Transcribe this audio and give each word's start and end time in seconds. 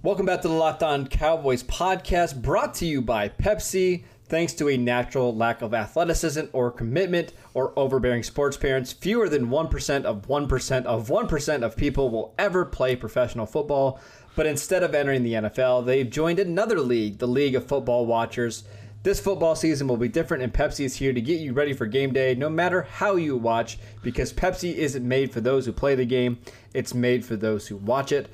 Welcome 0.00 0.26
back 0.26 0.42
to 0.42 0.48
the 0.48 0.54
Locked 0.54 0.84
On 0.84 1.08
Cowboys 1.08 1.64
podcast, 1.64 2.40
brought 2.40 2.72
to 2.74 2.86
you 2.86 3.02
by 3.02 3.30
Pepsi. 3.30 4.04
Thanks 4.26 4.52
to 4.52 4.68
a 4.68 4.76
natural 4.76 5.34
lack 5.34 5.60
of 5.60 5.74
athleticism 5.74 6.44
or 6.52 6.70
commitment 6.70 7.32
or 7.52 7.76
overbearing 7.76 8.22
sports 8.22 8.56
parents, 8.56 8.92
fewer 8.92 9.28
than 9.28 9.48
1% 9.48 10.04
of 10.04 10.28
1% 10.28 10.84
of 10.84 11.08
1% 11.08 11.62
of 11.64 11.76
people 11.76 12.10
will 12.10 12.32
ever 12.38 12.64
play 12.64 12.94
professional 12.94 13.44
football. 13.44 13.98
But 14.36 14.46
instead 14.46 14.84
of 14.84 14.94
entering 14.94 15.24
the 15.24 15.32
NFL, 15.32 15.84
they've 15.84 16.08
joined 16.08 16.38
another 16.38 16.78
league, 16.78 17.18
the 17.18 17.26
League 17.26 17.56
of 17.56 17.66
Football 17.66 18.06
Watchers. 18.06 18.62
This 19.02 19.18
football 19.18 19.56
season 19.56 19.88
will 19.88 19.96
be 19.96 20.06
different, 20.06 20.44
and 20.44 20.54
Pepsi 20.54 20.84
is 20.84 20.94
here 20.94 21.12
to 21.12 21.20
get 21.20 21.40
you 21.40 21.52
ready 21.52 21.72
for 21.72 21.86
game 21.86 22.12
day 22.12 22.36
no 22.36 22.48
matter 22.48 22.82
how 22.82 23.16
you 23.16 23.36
watch, 23.36 23.80
because 24.02 24.32
Pepsi 24.32 24.74
isn't 24.74 25.06
made 25.06 25.32
for 25.32 25.40
those 25.40 25.66
who 25.66 25.72
play 25.72 25.96
the 25.96 26.04
game, 26.04 26.38
it's 26.72 26.94
made 26.94 27.24
for 27.24 27.34
those 27.34 27.66
who 27.66 27.76
watch 27.76 28.12
it. 28.12 28.28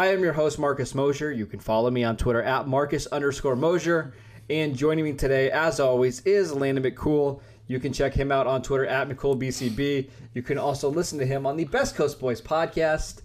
I 0.00 0.06
am 0.06 0.22
your 0.22 0.32
host, 0.32 0.58
Marcus 0.58 0.94
Mosher. 0.94 1.30
You 1.30 1.44
can 1.44 1.60
follow 1.60 1.90
me 1.90 2.04
on 2.04 2.16
Twitter 2.16 2.42
at 2.42 2.66
Marcus 2.66 3.06
underscore 3.08 3.54
Mosher. 3.54 4.14
And 4.48 4.74
joining 4.74 5.04
me 5.04 5.12
today, 5.12 5.50
as 5.50 5.78
always, 5.78 6.20
is 6.20 6.54
Landon 6.54 6.82
McCool. 6.82 7.42
You 7.66 7.78
can 7.80 7.92
check 7.92 8.14
him 8.14 8.32
out 8.32 8.46
on 8.46 8.62
Twitter 8.62 8.86
at 8.86 9.10
McCoolBCB. 9.10 10.08
You 10.32 10.42
can 10.42 10.56
also 10.56 10.88
listen 10.88 11.18
to 11.18 11.26
him 11.26 11.44
on 11.44 11.58
the 11.58 11.66
Best 11.66 11.96
Coast 11.96 12.18
Boys 12.18 12.40
podcast. 12.40 13.20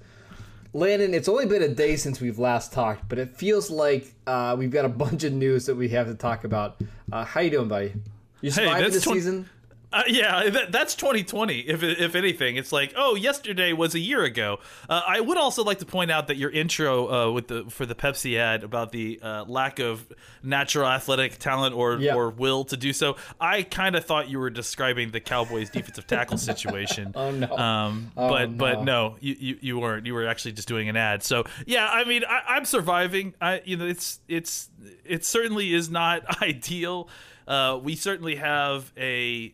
Landon, 0.73 1.13
it's 1.13 1.29
only 1.29 1.45
been 1.45 1.63
a 1.63 1.69
day 1.69 1.95
since 1.95 2.19
we've 2.19 2.39
last 2.39 2.73
talked, 2.73 3.07
but 3.07 3.19
it 3.19 3.37
feels 3.37 3.69
like 3.71 4.13
uh, 4.27 4.53
we've 4.59 4.69
got 4.69 4.83
a 4.83 4.89
bunch 4.89 5.23
of 5.23 5.31
news 5.31 5.67
that 5.67 5.75
we 5.75 5.87
have 5.87 6.07
to 6.07 6.13
talk 6.13 6.43
about. 6.43 6.81
Uh, 7.09 7.23
how 7.23 7.39
you 7.39 7.51
doing, 7.51 7.69
buddy? 7.69 7.93
You 8.41 8.51
surviving 8.51 8.83
that's 8.83 8.95
the 8.95 9.13
season? 9.13 9.49
Uh, 9.95 10.03
yeah, 10.07 10.49
that, 10.49 10.71
that's 10.73 10.93
2020. 10.95 11.59
If 11.61 11.81
if 11.81 12.15
anything, 12.15 12.57
it's 12.57 12.73
like, 12.73 12.93
oh, 12.97 13.15
yesterday 13.15 13.71
was 13.71 13.95
a 13.95 13.99
year 13.99 14.23
ago. 14.23 14.59
Uh, 14.89 15.01
I 15.07 15.21
would 15.21 15.37
also 15.37 15.63
like 15.63 15.79
to 15.79 15.85
point 15.85 16.11
out 16.11 16.27
that 16.27 16.35
your 16.35 16.49
intro 16.49 17.07
uh, 17.29 17.31
with 17.31 17.47
the 17.47 17.63
for 17.69 17.85
the 17.85 17.95
Pepsi 17.95 18.37
ad 18.37 18.63
about 18.65 18.91
the 18.91 19.19
uh, 19.23 19.45
lack 19.47 19.79
of 19.79 20.05
natural 20.43 20.85
athletic 20.87 21.37
talent 21.37 21.73
or 21.75 21.95
Yeah. 21.97 22.13
or 22.15 22.29
will 22.29 22.65
to 22.65 22.75
do 22.75 22.91
so. 22.91 23.15
I 23.39 23.63
kind 23.63 23.95
of 23.95 24.03
thought 24.03 24.29
you 24.29 24.37
were 24.39 24.49
describing 24.49 25.11
the 25.11 25.21
Cowboys' 25.21 25.69
defensive 25.69 26.05
tackle 26.07 26.37
situation. 26.37 27.13
Oh, 27.25 27.31
no. 27.31 27.55
Um, 27.57 28.11
Oh, 28.17 28.27
but 28.29 28.57
but 28.57 28.83
no. 28.83 29.09
no, 29.11 29.17
you, 29.21 29.35
you 29.39 29.57
you 29.61 29.79
weren't. 29.79 30.05
You 30.05 30.13
were 30.13 30.27
actually 30.27 30.51
just 30.51 30.67
doing 30.67 30.89
an 30.89 30.97
ad. 30.97 31.23
So 31.23 31.45
yeah, 31.65 31.87
I 31.89 32.03
mean, 32.03 32.23
I, 32.27 32.41
I'm 32.55 32.65
surviving. 32.65 33.33
I 33.39 33.61
you 33.63 33.77
know, 33.77 33.85
it's 33.85 34.19
it's 34.27 34.69
it 35.05 35.23
certainly 35.23 35.73
is 35.73 35.89
not 35.89 36.41
ideal. 36.41 37.07
Uh, 37.47 37.79
we 37.81 37.95
certainly 37.95 38.35
have 38.35 38.91
a 38.97 39.53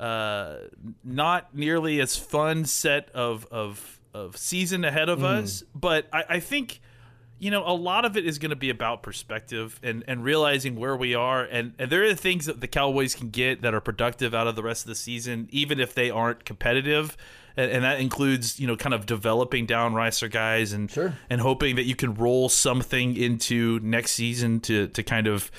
uh, 0.00 0.56
not 1.04 1.54
nearly 1.54 2.00
as 2.00 2.16
fun 2.16 2.64
set 2.64 3.10
of 3.10 3.46
of 3.50 4.00
of 4.12 4.36
season 4.36 4.84
ahead 4.84 5.08
of 5.08 5.22
us, 5.22 5.62
but 5.74 6.08
I, 6.12 6.24
I 6.28 6.40
think 6.40 6.80
you 7.38 7.50
know 7.50 7.62
a 7.64 7.72
lot 7.76 8.04
of 8.04 8.16
it 8.16 8.26
is 8.26 8.38
going 8.38 8.50
to 8.50 8.56
be 8.56 8.70
about 8.70 9.02
perspective 9.02 9.78
and 9.82 10.02
and 10.08 10.24
realizing 10.24 10.74
where 10.76 10.96
we 10.96 11.14
are 11.14 11.44
and 11.44 11.74
and 11.78 11.90
there 11.92 12.02
are 12.04 12.14
things 12.14 12.46
that 12.46 12.60
the 12.60 12.66
Cowboys 12.66 13.14
can 13.14 13.28
get 13.30 13.62
that 13.62 13.74
are 13.74 13.80
productive 13.80 14.34
out 14.34 14.46
of 14.48 14.56
the 14.56 14.62
rest 14.62 14.84
of 14.84 14.88
the 14.88 14.94
season, 14.96 15.48
even 15.52 15.78
if 15.78 15.94
they 15.94 16.10
aren't 16.10 16.44
competitive. 16.44 17.16
And, 17.56 17.70
and 17.72 17.84
that 17.84 17.98
includes, 18.00 18.60
you 18.60 18.66
know, 18.68 18.76
kind 18.76 18.94
of 18.94 19.06
developing 19.06 19.66
down 19.66 19.92
Ricer 19.92 20.28
guys 20.30 20.72
and 20.72 20.88
Sure. 20.90 21.14
and 21.28 21.40
hoping 21.40 21.76
that 21.76 21.82
you 21.84 21.96
can 21.96 22.14
roll 22.14 22.48
something 22.48 23.16
into 23.16 23.80
next 23.82 24.12
season 24.12 24.60
to 24.60 24.86
to 24.88 25.02
kind 25.02 25.26
of 25.26 25.50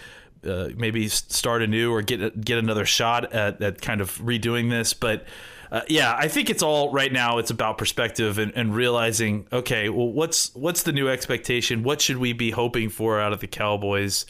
uh, 0.47 0.69
maybe 0.75 1.07
start 1.07 1.61
anew 1.61 1.91
or 1.93 2.01
get 2.01 2.41
get 2.41 2.57
another 2.57 2.85
shot 2.85 3.31
at, 3.33 3.61
at 3.61 3.81
kind 3.81 4.01
of 4.01 4.17
redoing 4.19 4.69
this. 4.69 4.93
But 4.93 5.25
uh, 5.71 5.81
yeah, 5.87 6.15
I 6.17 6.27
think 6.27 6.49
it's 6.49 6.61
all 6.61 6.91
right 6.91 7.11
now. 7.11 7.37
It's 7.37 7.51
about 7.51 7.77
perspective 7.77 8.37
and, 8.37 8.51
and 8.55 8.75
realizing, 8.75 9.47
okay, 9.53 9.89
well, 9.89 10.11
what's 10.11 10.53
what's 10.53 10.83
the 10.83 10.91
new 10.91 11.07
expectation? 11.07 11.83
What 11.83 12.01
should 12.01 12.17
we 12.17 12.33
be 12.33 12.51
hoping 12.51 12.89
for 12.89 13.19
out 13.19 13.33
of 13.33 13.39
the 13.39 13.47
Cowboys? 13.47 14.25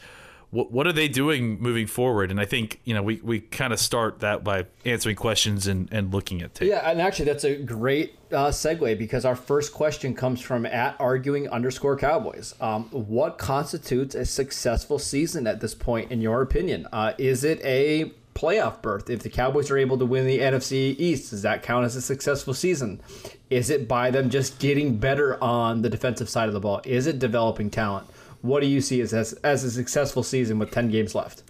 What 0.52 0.70
what 0.70 0.86
are 0.86 0.92
they 0.92 1.08
doing 1.08 1.58
moving 1.60 1.86
forward? 1.86 2.30
And 2.30 2.38
I 2.38 2.44
think 2.44 2.80
you 2.84 2.92
know 2.92 3.02
we, 3.02 3.16
we 3.22 3.40
kind 3.40 3.72
of 3.72 3.80
start 3.80 4.20
that 4.20 4.44
by 4.44 4.66
answering 4.84 5.16
questions 5.16 5.66
and, 5.66 5.88
and 5.90 6.12
looking 6.12 6.42
at 6.42 6.54
tape. 6.54 6.68
Yeah, 6.68 6.88
and 6.88 7.00
actually, 7.00 7.24
that's 7.24 7.44
a 7.44 7.56
great 7.56 8.18
uh, 8.30 8.48
segue 8.48 8.98
because 8.98 9.24
our 9.24 9.34
first 9.34 9.72
question 9.72 10.14
comes 10.14 10.42
from 10.42 10.66
at 10.66 10.94
arguing 11.00 11.48
underscore 11.48 11.96
Cowboys. 11.96 12.54
Um, 12.60 12.84
what 12.90 13.38
constitutes 13.38 14.14
a 14.14 14.26
successful 14.26 14.98
season 14.98 15.46
at 15.46 15.60
this 15.60 15.74
point, 15.74 16.12
in 16.12 16.20
your 16.20 16.42
opinion? 16.42 16.86
Uh, 16.92 17.14
is 17.16 17.44
it 17.44 17.58
a 17.64 18.12
playoff 18.34 18.82
berth? 18.82 19.08
If 19.08 19.22
the 19.22 19.30
Cowboys 19.30 19.70
are 19.70 19.78
able 19.78 19.96
to 19.96 20.04
win 20.04 20.26
the 20.26 20.40
NFC 20.40 20.94
East, 20.98 21.30
does 21.30 21.40
that 21.42 21.62
count 21.62 21.86
as 21.86 21.96
a 21.96 22.02
successful 22.02 22.52
season? 22.52 23.00
Is 23.48 23.70
it 23.70 23.88
by 23.88 24.10
them 24.10 24.28
just 24.28 24.58
getting 24.58 24.98
better 24.98 25.42
on 25.42 25.80
the 25.80 25.88
defensive 25.88 26.28
side 26.28 26.48
of 26.48 26.52
the 26.52 26.60
ball? 26.60 26.82
Is 26.84 27.06
it 27.06 27.18
developing 27.18 27.70
talent? 27.70 28.06
What 28.42 28.60
do 28.60 28.66
you 28.66 28.80
see 28.80 29.00
as, 29.00 29.14
as, 29.14 29.32
as 29.44 29.64
a 29.64 29.70
successful 29.70 30.22
season 30.22 30.58
with 30.58 30.70
10 30.70 30.90
games 30.90 31.14
left? 31.14 31.42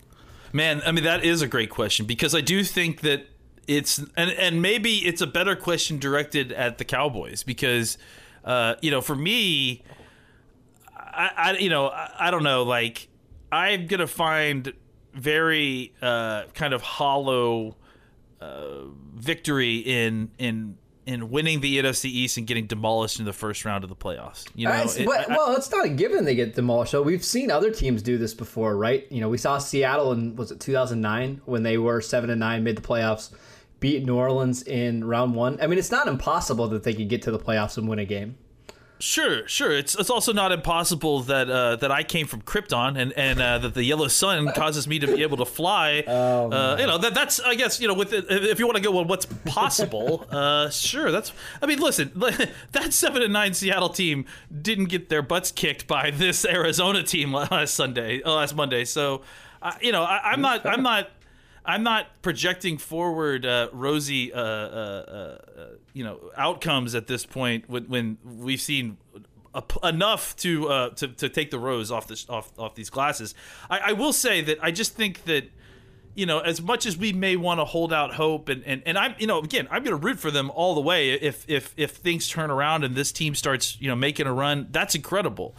Man, 0.52 0.82
I 0.84 0.92
mean 0.92 1.04
that 1.04 1.24
is 1.24 1.40
a 1.40 1.48
great 1.48 1.70
question 1.70 2.04
because 2.04 2.34
I 2.34 2.42
do 2.42 2.62
think 2.62 3.00
that 3.00 3.26
it's 3.66 3.98
and 4.16 4.30
and 4.30 4.60
maybe 4.60 4.96
it's 4.98 5.22
a 5.22 5.26
better 5.26 5.56
question 5.56 5.98
directed 5.98 6.52
at 6.52 6.76
the 6.76 6.84
Cowboys 6.84 7.42
because 7.42 7.96
uh, 8.44 8.74
you 8.82 8.90
know 8.90 9.00
for 9.00 9.16
me, 9.16 9.82
I, 10.94 11.30
I 11.36 11.52
you 11.56 11.70
know 11.70 11.88
I, 11.88 12.10
I 12.20 12.30
don't 12.30 12.42
know 12.42 12.64
like 12.64 13.08
I'm 13.50 13.86
gonna 13.86 14.06
find 14.06 14.74
very 15.14 15.94
uh, 16.02 16.44
kind 16.54 16.74
of 16.74 16.82
hollow 16.82 17.76
uh, 18.40 18.84
victory 19.14 19.76
in 19.78 20.32
in 20.38 20.76
in 21.06 21.30
winning 21.30 21.60
the 21.60 21.78
NFC 21.78 22.04
East 22.06 22.36
and 22.36 22.46
getting 22.46 22.66
demolished 22.66 23.18
in 23.18 23.24
the 23.24 23.32
first 23.32 23.64
round 23.64 23.82
of 23.82 23.90
the 23.90 23.96
playoffs. 23.96 24.44
You 24.54 24.66
know, 24.68 24.72
it- 24.96 25.04
but- 25.06 25.30
I- 25.30 25.36
well, 25.36 25.56
it's 25.56 25.70
not 25.70 25.84
a 25.84 25.88
given 25.88 26.24
they 26.24 26.34
get 26.36 26.54
demolished. 26.54 26.92
So 26.92 27.02
we've 27.02 27.24
seen 27.24 27.50
other 27.50 27.70
teams 27.72 28.02
do 28.02 28.18
this 28.18 28.34
before, 28.34 28.76
right? 28.76 29.06
You 29.10 29.20
know, 29.20 29.28
we 29.28 29.38
saw 29.38 29.58
Seattle 29.58 30.12
in 30.12 30.36
was 30.36 30.52
it 30.52 30.60
2009 30.60 31.40
when 31.44 31.62
they 31.64 31.76
were 31.78 32.00
seven 32.00 32.30
and 32.30 32.38
nine, 32.40 32.62
made 32.62 32.76
the 32.76 32.82
playoffs, 32.82 33.30
beat 33.80 34.04
New 34.06 34.14
Orleans 34.16 34.62
in 34.62 35.04
round 35.04 35.34
one. 35.34 35.58
I 35.60 35.66
mean, 35.66 35.78
it's 35.78 35.90
not 35.90 36.06
impossible 36.06 36.68
that 36.68 36.84
they 36.84 36.94
could 36.94 37.08
get 37.08 37.22
to 37.22 37.32
the 37.32 37.38
playoffs 37.38 37.76
and 37.76 37.88
win 37.88 37.98
a 37.98 38.04
game. 38.04 38.36
Sure, 39.02 39.48
sure. 39.48 39.72
It's 39.72 39.96
it's 39.96 40.10
also 40.10 40.32
not 40.32 40.52
impossible 40.52 41.22
that 41.22 41.50
uh, 41.50 41.74
that 41.74 41.90
I 41.90 42.04
came 42.04 42.28
from 42.28 42.40
Krypton 42.42 42.96
and 42.96 43.12
and 43.14 43.42
uh, 43.42 43.58
that 43.58 43.74
the 43.74 43.82
yellow 43.82 44.06
sun 44.06 44.52
causes 44.54 44.86
me 44.86 45.00
to 45.00 45.08
be 45.08 45.22
able 45.22 45.38
to 45.38 45.44
fly. 45.44 46.04
Oh, 46.06 46.52
uh, 46.52 46.76
you 46.78 46.86
know 46.86 46.98
that 46.98 47.12
that's 47.12 47.40
I 47.40 47.56
guess 47.56 47.80
you 47.80 47.88
know 47.88 47.94
with 47.94 48.12
it, 48.12 48.26
if 48.30 48.60
you 48.60 48.66
want 48.66 48.76
to 48.76 48.82
go 48.82 48.92
well, 48.92 49.04
what's 49.04 49.26
possible? 49.26 50.24
uh, 50.30 50.70
sure, 50.70 51.10
that's. 51.10 51.32
I 51.60 51.66
mean, 51.66 51.80
listen, 51.80 52.12
that 52.72 52.92
seven 52.92 53.22
and 53.22 53.32
nine 53.32 53.54
Seattle 53.54 53.88
team 53.88 54.24
didn't 54.62 54.84
get 54.84 55.08
their 55.08 55.22
butts 55.22 55.50
kicked 55.50 55.88
by 55.88 56.12
this 56.12 56.44
Arizona 56.44 57.02
team 57.02 57.32
last 57.32 57.74
Sunday, 57.74 58.22
uh, 58.22 58.32
last 58.34 58.54
Monday. 58.54 58.84
So, 58.84 59.22
uh, 59.62 59.72
you 59.80 59.90
know, 59.90 60.04
I, 60.04 60.30
I'm 60.30 60.40
not 60.40 60.64
I'm 60.64 60.84
not. 60.84 61.10
I'm 61.64 61.82
not 61.82 62.06
projecting 62.22 62.78
forward 62.78 63.46
uh, 63.46 63.68
rosy, 63.72 64.32
uh, 64.32 64.40
uh, 64.40 64.40
uh, 64.40 65.66
you 65.92 66.04
know, 66.04 66.18
outcomes 66.36 66.94
at 66.94 67.06
this 67.06 67.24
point 67.24 67.68
when, 67.68 67.84
when 67.84 68.18
we've 68.24 68.60
seen 68.60 68.96
a, 69.54 69.62
enough 69.84 70.34
to, 70.36 70.68
uh, 70.68 70.90
to 70.90 71.08
to 71.08 71.28
take 71.28 71.50
the 71.50 71.58
rose 71.58 71.90
off 71.90 72.08
this 72.08 72.28
off 72.28 72.50
off 72.58 72.74
these 72.74 72.90
glasses. 72.90 73.34
I, 73.70 73.78
I 73.78 73.92
will 73.92 74.12
say 74.12 74.40
that 74.42 74.58
I 74.62 74.70
just 74.70 74.94
think 74.94 75.24
that 75.24 75.50
you 76.14 76.26
know, 76.26 76.40
as 76.40 76.60
much 76.60 76.84
as 76.84 76.96
we 76.96 77.12
may 77.12 77.36
want 77.36 77.58
to 77.58 77.64
hold 77.64 77.92
out 77.92 78.14
hope, 78.14 78.48
and, 78.48 78.62
and, 78.64 78.82
and 78.84 78.98
I'm, 78.98 79.14
you 79.18 79.26
know, 79.26 79.38
again, 79.38 79.66
I'm 79.70 79.82
going 79.82 79.98
to 79.98 80.06
root 80.06 80.18
for 80.18 80.30
them 80.30 80.50
all 80.50 80.74
the 80.74 80.80
way. 80.80 81.10
If 81.12 81.48
if 81.48 81.72
if 81.76 81.92
things 81.92 82.28
turn 82.28 82.50
around 82.50 82.84
and 82.84 82.94
this 82.94 83.12
team 83.12 83.34
starts, 83.34 83.80
you 83.80 83.88
know, 83.88 83.96
making 83.96 84.26
a 84.26 84.32
run, 84.32 84.68
that's 84.70 84.94
incredible. 84.94 85.56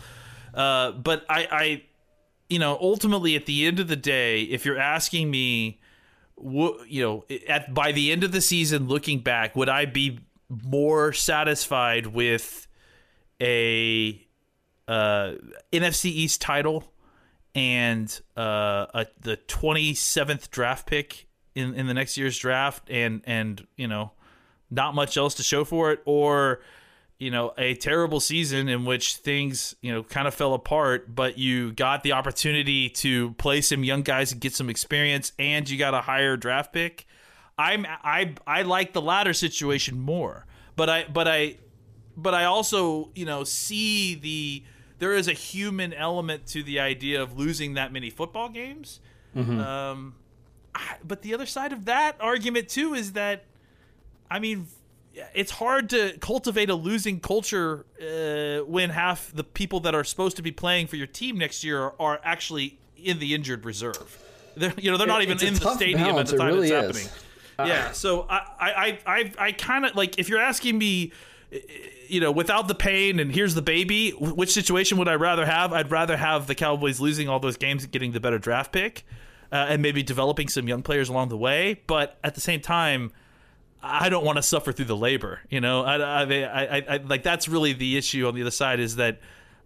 Uh, 0.54 0.92
but 0.92 1.26
I, 1.28 1.48
I, 1.52 1.84
you 2.50 2.60
know, 2.60 2.78
ultimately 2.80 3.36
at 3.36 3.48
the 3.48 3.66
end 3.66 3.80
of 3.80 3.88
the 3.88 3.96
day, 3.96 4.44
if 4.44 4.66
you're 4.66 4.78
asking 4.78 5.32
me, 5.32 5.80
you 6.42 7.04
know, 7.04 7.26
at 7.48 7.74
by 7.74 7.92
the 7.92 8.12
end 8.12 8.24
of 8.24 8.32
the 8.32 8.42
season, 8.42 8.88
looking 8.88 9.20
back, 9.20 9.56
would 9.56 9.70
I 9.70 9.86
be 9.86 10.20
more 10.50 11.14
satisfied 11.14 12.08
with 12.08 12.68
a 13.42 14.26
uh, 14.88 15.34
NFC 15.72 16.06
East 16.06 16.42
title 16.42 16.92
and 17.56 18.22
uh, 18.38 18.88
a, 18.94 19.08
the 19.22 19.38
27th 19.38 20.50
draft 20.50 20.88
pick 20.88 21.28
in, 21.56 21.74
in 21.76 21.88
the 21.88 21.94
next 21.94 22.18
year's 22.18 22.38
draft 22.38 22.90
and 22.90 23.22
and 23.26 23.66
you 23.78 23.88
know 23.88 24.12
not 24.72 24.96
much 24.96 25.18
else 25.18 25.36
to 25.36 25.44
show 25.44 25.64
for 25.64 25.92
it? 25.92 26.02
Or 26.06 26.62
you 27.24 27.32
know, 27.32 27.54
a 27.58 27.74
terrible 27.76 28.20
season 28.20 28.68
in 28.68 28.84
which 28.86 29.16
things, 29.18 29.76
you 29.82 29.92
know, 29.94 30.04
kind 30.04 30.28
of 30.28 30.34
fell 30.34 30.54
apart, 30.54 31.16
but 31.16 31.38
you 31.38 31.72
got 31.72 32.04
the 32.04 32.12
opportunity 32.12 32.90
to 32.90 33.32
play 33.36 33.62
some 33.62 33.84
young 33.84 34.02
guys 34.02 34.32
and 34.32 34.42
get 34.42 34.54
some 34.54 34.70
experience 34.70 35.32
and 35.40 35.70
you 35.70 35.78
got 35.78 35.94
a 35.94 36.02
higher 36.02 36.36
draft 36.38 36.74
pick. 36.74 37.06
I'm 37.58 37.86
I 37.88 38.34
I 38.46 38.64
like 38.64 38.94
the 38.94 39.02
latter 39.02 39.34
situation 39.34 40.00
more. 40.00 40.46
But 40.76 40.90
I 40.90 41.06
but 41.12 41.28
I 41.28 41.58
but 42.18 42.34
I 42.34 42.44
also, 42.46 43.10
you 43.16 43.26
know, 43.26 43.44
see 43.44 44.16
the 44.16 44.64
there 45.00 45.14
is 45.14 45.28
a 45.28 45.34
human 45.34 45.94
element 45.94 46.46
to 46.48 46.64
the 46.64 46.80
idea 46.80 47.22
of 47.22 47.38
losing 47.38 47.74
that 47.76 47.92
many 47.92 48.10
football 48.10 48.50
games. 48.50 49.00
Um, 49.36 50.16
I- 50.76 50.98
but 51.04 51.22
the 51.22 51.34
other 51.34 51.46
side 51.46 51.74
of 51.74 51.86
that 51.86 52.18
argument 52.20 52.70
too 52.70 52.94
is 52.94 53.14
that, 53.14 53.46
I 54.32 54.40
mean, 54.40 54.68
it's 55.34 55.52
hard 55.52 55.90
to 55.92 56.18
cultivate 56.20 56.70
a 56.70 56.76
losing 56.76 57.20
culture 57.20 57.86
uh, 58.02 58.64
when 58.66 58.90
half 58.90 59.32
the 59.34 59.44
people 59.44 59.80
that 59.82 59.94
are 59.96 60.04
supposed 60.04 60.36
to 60.38 60.42
be 60.42 60.52
playing 60.52 60.88
for 60.88 60.96
your 60.96 61.08
team 61.08 61.38
next 61.38 61.64
year 61.64 61.92
are, 62.00 62.20
actually 62.24 62.80
in 62.98 63.20
the 63.20 63.34
injured 63.34 63.66
reserve. 63.66 64.18
They're, 64.56 64.74
you 64.78 64.90
know, 64.92 64.98
they're 64.98 65.08
not 65.08 65.22
It- 65.22 65.30
even 65.30 65.48
in 65.48 65.54
the 65.56 65.74
stadium 65.76 66.00
balance, 66.02 66.32
at 66.32 66.38
the 66.38 66.44
it 66.44 66.46
time 66.46 66.56
really 66.56 66.70
it's 66.72 66.98
is. 66.98 67.08
happening. 67.58 67.68
yeah, 67.70 67.92
so 67.92 68.26
I, 68.30 68.38
I, 68.60 68.72
I, 68.72 69.00
I, 69.18 69.32
I 69.48 69.52
kind 69.52 69.86
of 69.86 69.96
like 69.96 70.18
if 70.20 70.30
you're 70.30 70.42
asking 70.42 70.78
me, 70.78 71.12
you 72.08 72.20
know, 72.20 72.32
without 72.32 72.68
the 72.68 72.74
pain 72.76 73.20
and 73.20 73.32
here's 73.34 73.54
the 73.56 73.62
baby, 73.62 74.12
which 74.12 74.52
situation 74.52 74.98
would 74.98 75.08
I 75.08 75.16
rather 75.16 75.46
have? 75.46 75.72
I'd 75.74 75.92
rather 75.92 76.18
have 76.18 76.48
the 76.48 76.56
Cowboys 76.56 77.00
losing 77.00 77.30
all 77.30 77.40
those 77.40 77.58
games 77.58 77.84
and 77.84 77.92
getting 77.92 78.12
the 78.12 78.20
better 78.20 78.40
draft 78.40 78.72
pick, 78.72 79.06
uh, 79.52 79.68
and 79.70 79.82
maybe 79.82 80.02
developing 80.02 80.48
some 80.48 80.68
young 80.68 80.82
players 80.82 81.10
along 81.10 81.30
the 81.30 81.38
way. 81.38 81.82
But 81.86 82.18
at 82.24 82.34
the 82.36 82.42
same 82.42 82.60
time, 82.62 83.12
I 83.84 84.10
don't 84.10 84.24
want 84.24 84.38
to 84.38 84.42
suffer 84.44 84.72
through 84.72 84.86
the 84.86 84.96
labor. 84.96 85.42
You 85.50 85.60
know, 85.60 85.84
I, 85.84 85.98
I, 85.98 86.22
I, 86.24 86.78
I, 86.78 86.86
I 86.90 86.98
like 86.98 87.24
that's 87.24 87.50
really 87.50 87.74
the 87.74 87.98
issue 87.98 88.28
on 88.28 88.34
the 88.34 88.42
other 88.42 88.52
side 88.52 88.80
is 88.80 88.96
that 88.96 89.20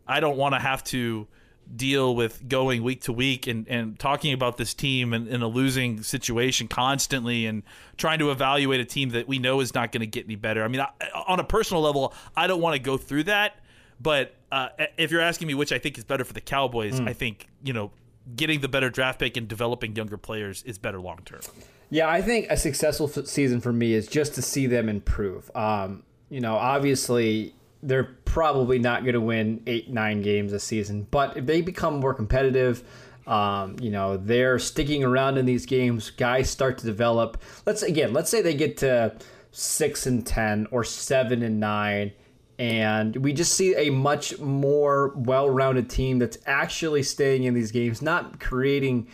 I 0.07 0.19
don't 0.19 0.37
want 0.37 0.55
to 0.55 0.59
have 0.59 0.83
to 0.85 1.27
deal 1.75 2.15
with 2.15 2.47
going 2.47 2.81
week 2.81 3.01
to 3.01 3.13
week 3.13 3.45
and, 3.45 3.67
and 3.67 3.99
talking 3.99 4.33
about 4.33 4.57
this 4.57 4.73
team 4.73 5.13
in, 5.13 5.27
in 5.27 5.41
a 5.41 5.47
losing 5.47 6.01
situation 6.01 6.67
constantly 6.67 7.45
and 7.45 7.61
trying 7.97 8.19
to 8.19 8.31
evaluate 8.31 8.79
a 8.79 8.85
team 8.85 9.09
that 9.09 9.27
we 9.27 9.37
know 9.37 9.59
is 9.59 9.75
not 9.75 9.91
going 9.91 10.01
to 10.01 10.07
get 10.07 10.25
any 10.25 10.35
better. 10.35 10.63
I 10.63 10.67
mean, 10.67 10.81
I, 10.81 10.89
on 11.27 11.39
a 11.39 11.43
personal 11.43 11.83
level, 11.83 12.13
I 12.35 12.47
don't 12.47 12.61
want 12.61 12.75
to 12.75 12.81
go 12.81 12.97
through 12.97 13.23
that. 13.25 13.59
But 13.99 14.33
uh, 14.51 14.69
if 14.97 15.11
you're 15.11 15.21
asking 15.21 15.47
me 15.47 15.55
which 15.55 15.71
I 15.71 15.79
think 15.79 15.97
is 15.97 16.03
better 16.03 16.23
for 16.23 16.33
the 16.33 16.41
Cowboys, 16.41 16.99
I 16.99 17.13
think, 17.13 17.47
you 17.63 17.73
know, 17.73 17.91
getting 18.35 18.61
the 18.61 18.67
better 18.67 18.89
draft 18.89 19.19
pick 19.19 19.37
and 19.37 19.47
developing 19.47 19.95
younger 19.95 20.17
players 20.17 20.63
is 20.63 20.77
better 20.77 20.99
long 20.99 21.19
term. 21.25 21.41
Yeah, 21.89 22.09
I 22.09 22.21
think 22.21 22.47
a 22.49 22.57
successful 22.57 23.07
season 23.07 23.61
for 23.61 23.71
me 23.71 23.93
is 23.93 24.07
just 24.07 24.35
to 24.35 24.41
see 24.41 24.67
them 24.67 24.89
improve. 24.89 25.49
Um, 25.55 26.03
you 26.29 26.41
know, 26.41 26.55
obviously 26.55 27.53
they're 27.81 28.15
probably 28.25 28.79
not 28.79 29.03
going 29.03 29.13
to 29.13 29.21
win 29.21 29.61
eight, 29.67 29.89
nine 29.89 30.21
games 30.21 30.51
a 30.51 30.59
season, 30.59 31.07
but 31.09 31.37
if 31.37 31.45
they 31.45 31.61
become 31.61 31.99
more 31.99 32.13
competitive, 32.13 32.83
um, 33.27 33.75
you 33.81 33.91
know, 33.91 34.17
they're 34.17 34.57
sticking 34.57 35.03
around 35.03 35.37
in 35.37 35.45
these 35.45 35.65
games. 35.65 36.09
Guys 36.09 36.49
start 36.49 36.77
to 36.79 36.85
develop. 36.85 37.41
Let's 37.65 37.83
again, 37.83 38.13
let's 38.13 38.29
say 38.29 38.41
they 38.41 38.53
get 38.53 38.77
to 38.77 39.15
six 39.51 40.05
and 40.05 40.25
ten 40.25 40.67
or 40.71 40.83
seven 40.83 41.43
and 41.43 41.59
nine, 41.59 42.13
and 42.59 43.15
we 43.17 43.33
just 43.33 43.53
see 43.53 43.75
a 43.75 43.89
much 43.91 44.39
more 44.39 45.13
well-rounded 45.15 45.89
team 45.89 46.19
that's 46.19 46.37
actually 46.45 47.03
staying 47.03 47.43
in 47.43 47.53
these 47.53 47.71
games, 47.71 48.01
not 48.01 48.39
creating 48.39 49.07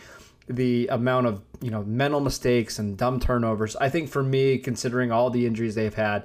the 0.48 0.86
amount 0.88 1.26
of 1.26 1.42
you 1.60 1.70
know 1.70 1.82
mental 1.84 2.20
mistakes 2.20 2.78
and 2.78 2.96
dumb 2.96 3.20
turnovers. 3.20 3.76
I 3.76 3.88
think 3.88 4.08
for 4.08 4.22
me, 4.22 4.58
considering 4.58 5.10
all 5.10 5.30
the 5.30 5.46
injuries 5.46 5.74
they've 5.74 5.94
had, 5.94 6.24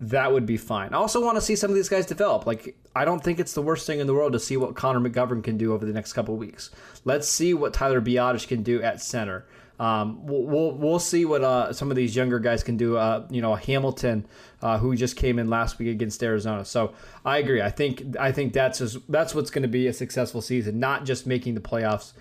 that 0.00 0.32
would 0.32 0.46
be 0.46 0.56
fine. 0.56 0.94
I 0.94 0.96
also 0.96 1.22
want 1.22 1.36
to 1.36 1.40
see 1.40 1.56
some 1.56 1.70
of 1.70 1.76
these 1.76 1.88
guys 1.88 2.06
develop. 2.06 2.46
Like 2.46 2.76
I 2.94 3.04
don't 3.04 3.22
think 3.22 3.38
it's 3.38 3.52
the 3.52 3.62
worst 3.62 3.86
thing 3.86 4.00
in 4.00 4.06
the 4.06 4.14
world 4.14 4.32
to 4.32 4.40
see 4.40 4.56
what 4.56 4.74
Connor 4.74 5.00
McGovern 5.00 5.44
can 5.44 5.56
do 5.56 5.72
over 5.72 5.84
the 5.84 5.92
next 5.92 6.12
couple 6.12 6.36
weeks. 6.36 6.70
Let's 7.04 7.28
see 7.28 7.54
what 7.54 7.74
Tyler 7.74 8.00
Biadasz 8.00 8.46
can 8.46 8.62
do 8.62 8.82
at 8.82 9.00
center. 9.00 9.46
Um, 9.80 10.26
we'll, 10.26 10.72
we'll 10.72 10.98
see 10.98 11.24
what 11.24 11.42
uh, 11.42 11.72
some 11.72 11.90
of 11.90 11.96
these 11.96 12.14
younger 12.14 12.38
guys 12.38 12.62
can 12.62 12.76
do. 12.76 12.98
Uh, 12.98 13.26
you 13.30 13.40
know, 13.40 13.54
Hamilton, 13.54 14.26
uh, 14.60 14.76
who 14.76 14.94
just 14.94 15.16
came 15.16 15.38
in 15.38 15.48
last 15.48 15.78
week 15.78 15.88
against 15.88 16.22
Arizona. 16.22 16.66
So 16.66 16.92
I 17.24 17.38
agree. 17.38 17.62
I 17.62 17.70
think 17.70 18.14
I 18.20 18.30
think 18.30 18.52
that's 18.52 18.80
just, 18.80 19.10
that's 19.10 19.34
what's 19.34 19.50
going 19.50 19.62
to 19.62 19.68
be 19.68 19.86
a 19.86 19.92
successful 19.94 20.42
season, 20.42 20.78
not 20.78 21.06
just 21.06 21.26
making 21.26 21.54
the 21.54 21.62
playoffs 21.62 22.12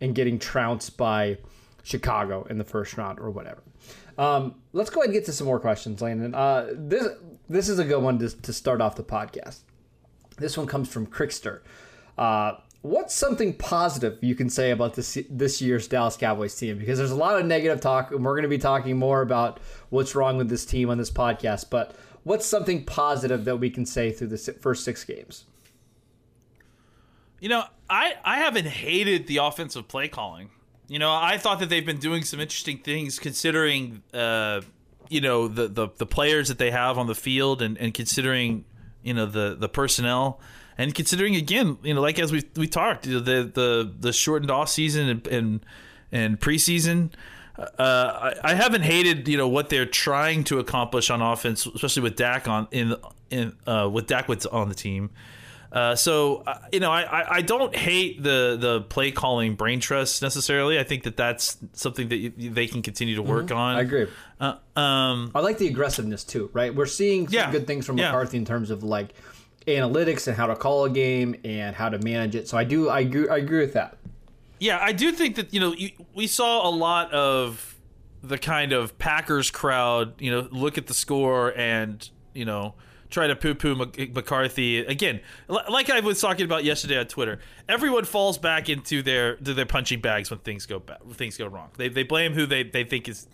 and 0.00 0.14
getting 0.14 0.38
trounced 0.38 0.96
by 0.96 1.38
Chicago 1.82 2.46
in 2.48 2.58
the 2.58 2.64
first 2.64 2.96
round 2.96 3.18
or 3.18 3.30
whatever. 3.30 3.62
Um, 4.16 4.54
let's 4.72 4.90
go 4.90 5.00
ahead 5.00 5.08
and 5.08 5.14
get 5.14 5.24
to 5.26 5.32
some 5.32 5.48
more 5.48 5.58
questions, 5.58 6.00
Landon. 6.00 6.36
Uh, 6.36 6.68
this 6.72 7.08
this 7.48 7.68
is 7.68 7.80
a 7.80 7.84
good 7.84 8.00
one 8.00 8.20
to, 8.20 8.28
to 8.42 8.52
start 8.52 8.80
off 8.80 8.94
the 8.94 9.02
podcast. 9.02 9.62
This 10.36 10.56
one 10.56 10.68
comes 10.68 10.88
from 10.88 11.04
Crickster. 11.04 11.62
What's 12.82 13.12
something 13.12 13.54
positive 13.54 14.18
you 14.22 14.34
can 14.34 14.48
say 14.48 14.70
about 14.70 14.94
this 14.94 15.18
this 15.28 15.60
year's 15.60 15.88
Dallas 15.88 16.16
Cowboys 16.16 16.54
team? 16.54 16.78
Because 16.78 16.98
there's 16.98 17.10
a 17.10 17.16
lot 17.16 17.38
of 17.38 17.44
negative 17.44 17.80
talk, 17.80 18.12
and 18.12 18.24
we're 18.24 18.34
going 18.34 18.42
to 18.44 18.48
be 18.48 18.58
talking 18.58 18.96
more 18.96 19.20
about 19.20 19.58
what's 19.90 20.14
wrong 20.14 20.36
with 20.36 20.48
this 20.48 20.64
team 20.64 20.88
on 20.88 20.98
this 20.98 21.10
podcast. 21.10 21.70
But 21.70 21.96
what's 22.22 22.46
something 22.46 22.84
positive 22.84 23.44
that 23.46 23.56
we 23.56 23.68
can 23.68 23.84
say 23.84 24.12
through 24.12 24.28
the 24.28 24.38
first 24.60 24.84
six 24.84 25.02
games? 25.04 25.44
You 27.40 27.48
know, 27.48 27.64
I 27.90 28.14
I 28.24 28.38
haven't 28.38 28.66
hated 28.66 29.26
the 29.26 29.38
offensive 29.38 29.88
play 29.88 30.06
calling. 30.06 30.50
You 30.86 30.98
know, 30.98 31.12
I 31.12 31.36
thought 31.36 31.58
that 31.58 31.68
they've 31.68 31.84
been 31.84 31.98
doing 31.98 32.22
some 32.22 32.40
interesting 32.40 32.78
things 32.78 33.18
considering 33.18 34.02
uh 34.14 34.60
you 35.08 35.20
know 35.20 35.48
the 35.48 35.68
the, 35.68 35.88
the 35.96 36.06
players 36.06 36.48
that 36.48 36.58
they 36.58 36.70
have 36.70 36.98
on 36.98 37.06
the 37.06 37.14
field 37.14 37.60
and, 37.62 37.76
and 37.78 37.92
considering 37.92 38.64
you 39.02 39.14
know 39.14 39.26
the 39.26 39.56
the 39.58 39.68
personnel 39.68 40.40
and 40.78 40.94
considering 40.94 41.36
again 41.36 41.76
you 41.82 41.92
know 41.92 42.00
like 42.00 42.18
as 42.18 42.32
we 42.32 42.42
we 42.56 42.66
talked 42.66 43.06
you 43.06 43.14
know, 43.14 43.20
the 43.20 43.50
the 43.52 43.92
the 44.00 44.12
shortened 44.12 44.50
off 44.50 44.68
season 44.68 45.08
and 45.08 45.26
and, 45.26 45.66
and 46.10 46.40
preseason 46.40 47.10
uh, 47.58 48.32
I, 48.42 48.52
I 48.52 48.54
haven't 48.54 48.82
hated 48.82 49.26
you 49.28 49.36
know 49.36 49.48
what 49.48 49.68
they're 49.68 49.84
trying 49.86 50.44
to 50.44 50.58
accomplish 50.58 51.10
on 51.10 51.20
offense 51.20 51.66
especially 51.66 52.02
with 52.02 52.16
Dak 52.16 52.48
on 52.48 52.68
in 52.70 52.94
in 53.30 53.52
uh, 53.66 53.88
with 53.92 54.06
Dak 54.06 54.28
with 54.28 54.46
on 54.52 54.68
the 54.68 54.74
team 54.74 55.10
uh, 55.70 55.94
so 55.94 56.44
uh, 56.46 56.58
you 56.72 56.80
know, 56.80 56.90
I, 56.90 57.02
I, 57.02 57.34
I 57.36 57.42
don't 57.42 57.76
hate 57.76 58.22
the 58.22 58.56
the 58.58 58.80
play 58.80 59.10
calling 59.10 59.54
brain 59.54 59.80
trust 59.80 60.22
necessarily. 60.22 60.78
I 60.78 60.82
think 60.82 61.02
that 61.02 61.16
that's 61.18 61.58
something 61.74 62.08
that 62.08 62.16
you, 62.16 62.30
they 62.30 62.66
can 62.66 62.80
continue 62.80 63.16
to 63.16 63.22
work 63.22 63.52
on. 63.52 63.76
I 63.76 63.82
agree. 63.82 64.06
Uh, 64.40 64.54
um, 64.76 65.30
I 65.34 65.40
like 65.40 65.58
the 65.58 65.66
aggressiveness 65.68 66.24
too, 66.24 66.48
right? 66.54 66.74
We're 66.74 66.86
seeing 66.86 67.26
some 67.26 67.34
Yeah. 67.34 67.52
good 67.52 67.66
things 67.66 67.84
from 67.84 67.98
Yeah. 67.98 68.06
McCarthy 68.06 68.38
in 68.38 68.46
terms 68.46 68.70
of 68.70 68.82
like 68.82 69.12
analytics 69.68 70.26
and 70.26 70.36
how 70.36 70.46
to 70.46 70.56
call 70.56 70.84
a 70.84 70.90
game 70.90 71.36
and 71.44 71.76
how 71.76 71.88
to 71.88 71.98
manage 71.98 72.34
it. 72.34 72.48
So 72.48 72.58
I 72.58 72.64
do, 72.64 72.88
I 72.88 73.00
agree, 73.00 73.28
I 73.28 73.36
agree 73.36 73.60
with 73.60 73.74
that. 73.74 73.98
yeah, 74.60 74.78
I 74.80 74.92
do 74.92 75.12
think 75.12 75.36
that 75.36 75.52
you 75.54 75.60
know 75.60 75.72
you, 75.72 75.90
we 76.14 76.26
saw 76.26 76.68
a 76.68 76.72
lot 76.72 77.12
of 77.12 77.76
the 78.22 78.38
kind 78.38 78.72
of 78.72 78.98
Packers 78.98 79.50
crowd, 79.50 80.20
you 80.20 80.30
know, 80.30 80.48
look 80.50 80.76
at 80.76 80.86
the 80.86 80.94
score 80.94 81.56
and 81.56 82.08
you 82.34 82.44
know 82.44 82.74
try 83.10 83.26
to 83.26 83.34
poo-poo 83.34 83.74
McCarthy 83.74 84.80
again. 84.80 85.20
Like 85.48 85.88
I 85.88 86.00
was 86.00 86.20
talking 86.20 86.44
about 86.44 86.64
yesterday 86.64 86.98
on 86.98 87.06
Twitter, 87.06 87.38
everyone 87.68 88.04
falls 88.04 88.36
back 88.36 88.68
into 88.68 89.02
their 89.02 89.36
to 89.36 89.54
their 89.54 89.66
punching 89.66 90.00
bags 90.00 90.30
when 90.30 90.40
things 90.40 90.66
go 90.66 90.82
things 91.12 91.36
go 91.36 91.46
wrong. 91.46 91.70
They 91.76 91.88
they 91.88 92.02
blame 92.02 92.32
who 92.34 92.46
they, 92.46 92.64
they 92.64 92.84
think 92.84 93.08
is 93.08 93.26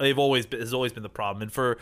they've 0.00 0.18
always 0.18 0.46
been, 0.46 0.60
has 0.60 0.74
always 0.74 0.92
been 0.92 1.02
the 1.02 1.08
problem, 1.08 1.42
and 1.42 1.52
for 1.52 1.78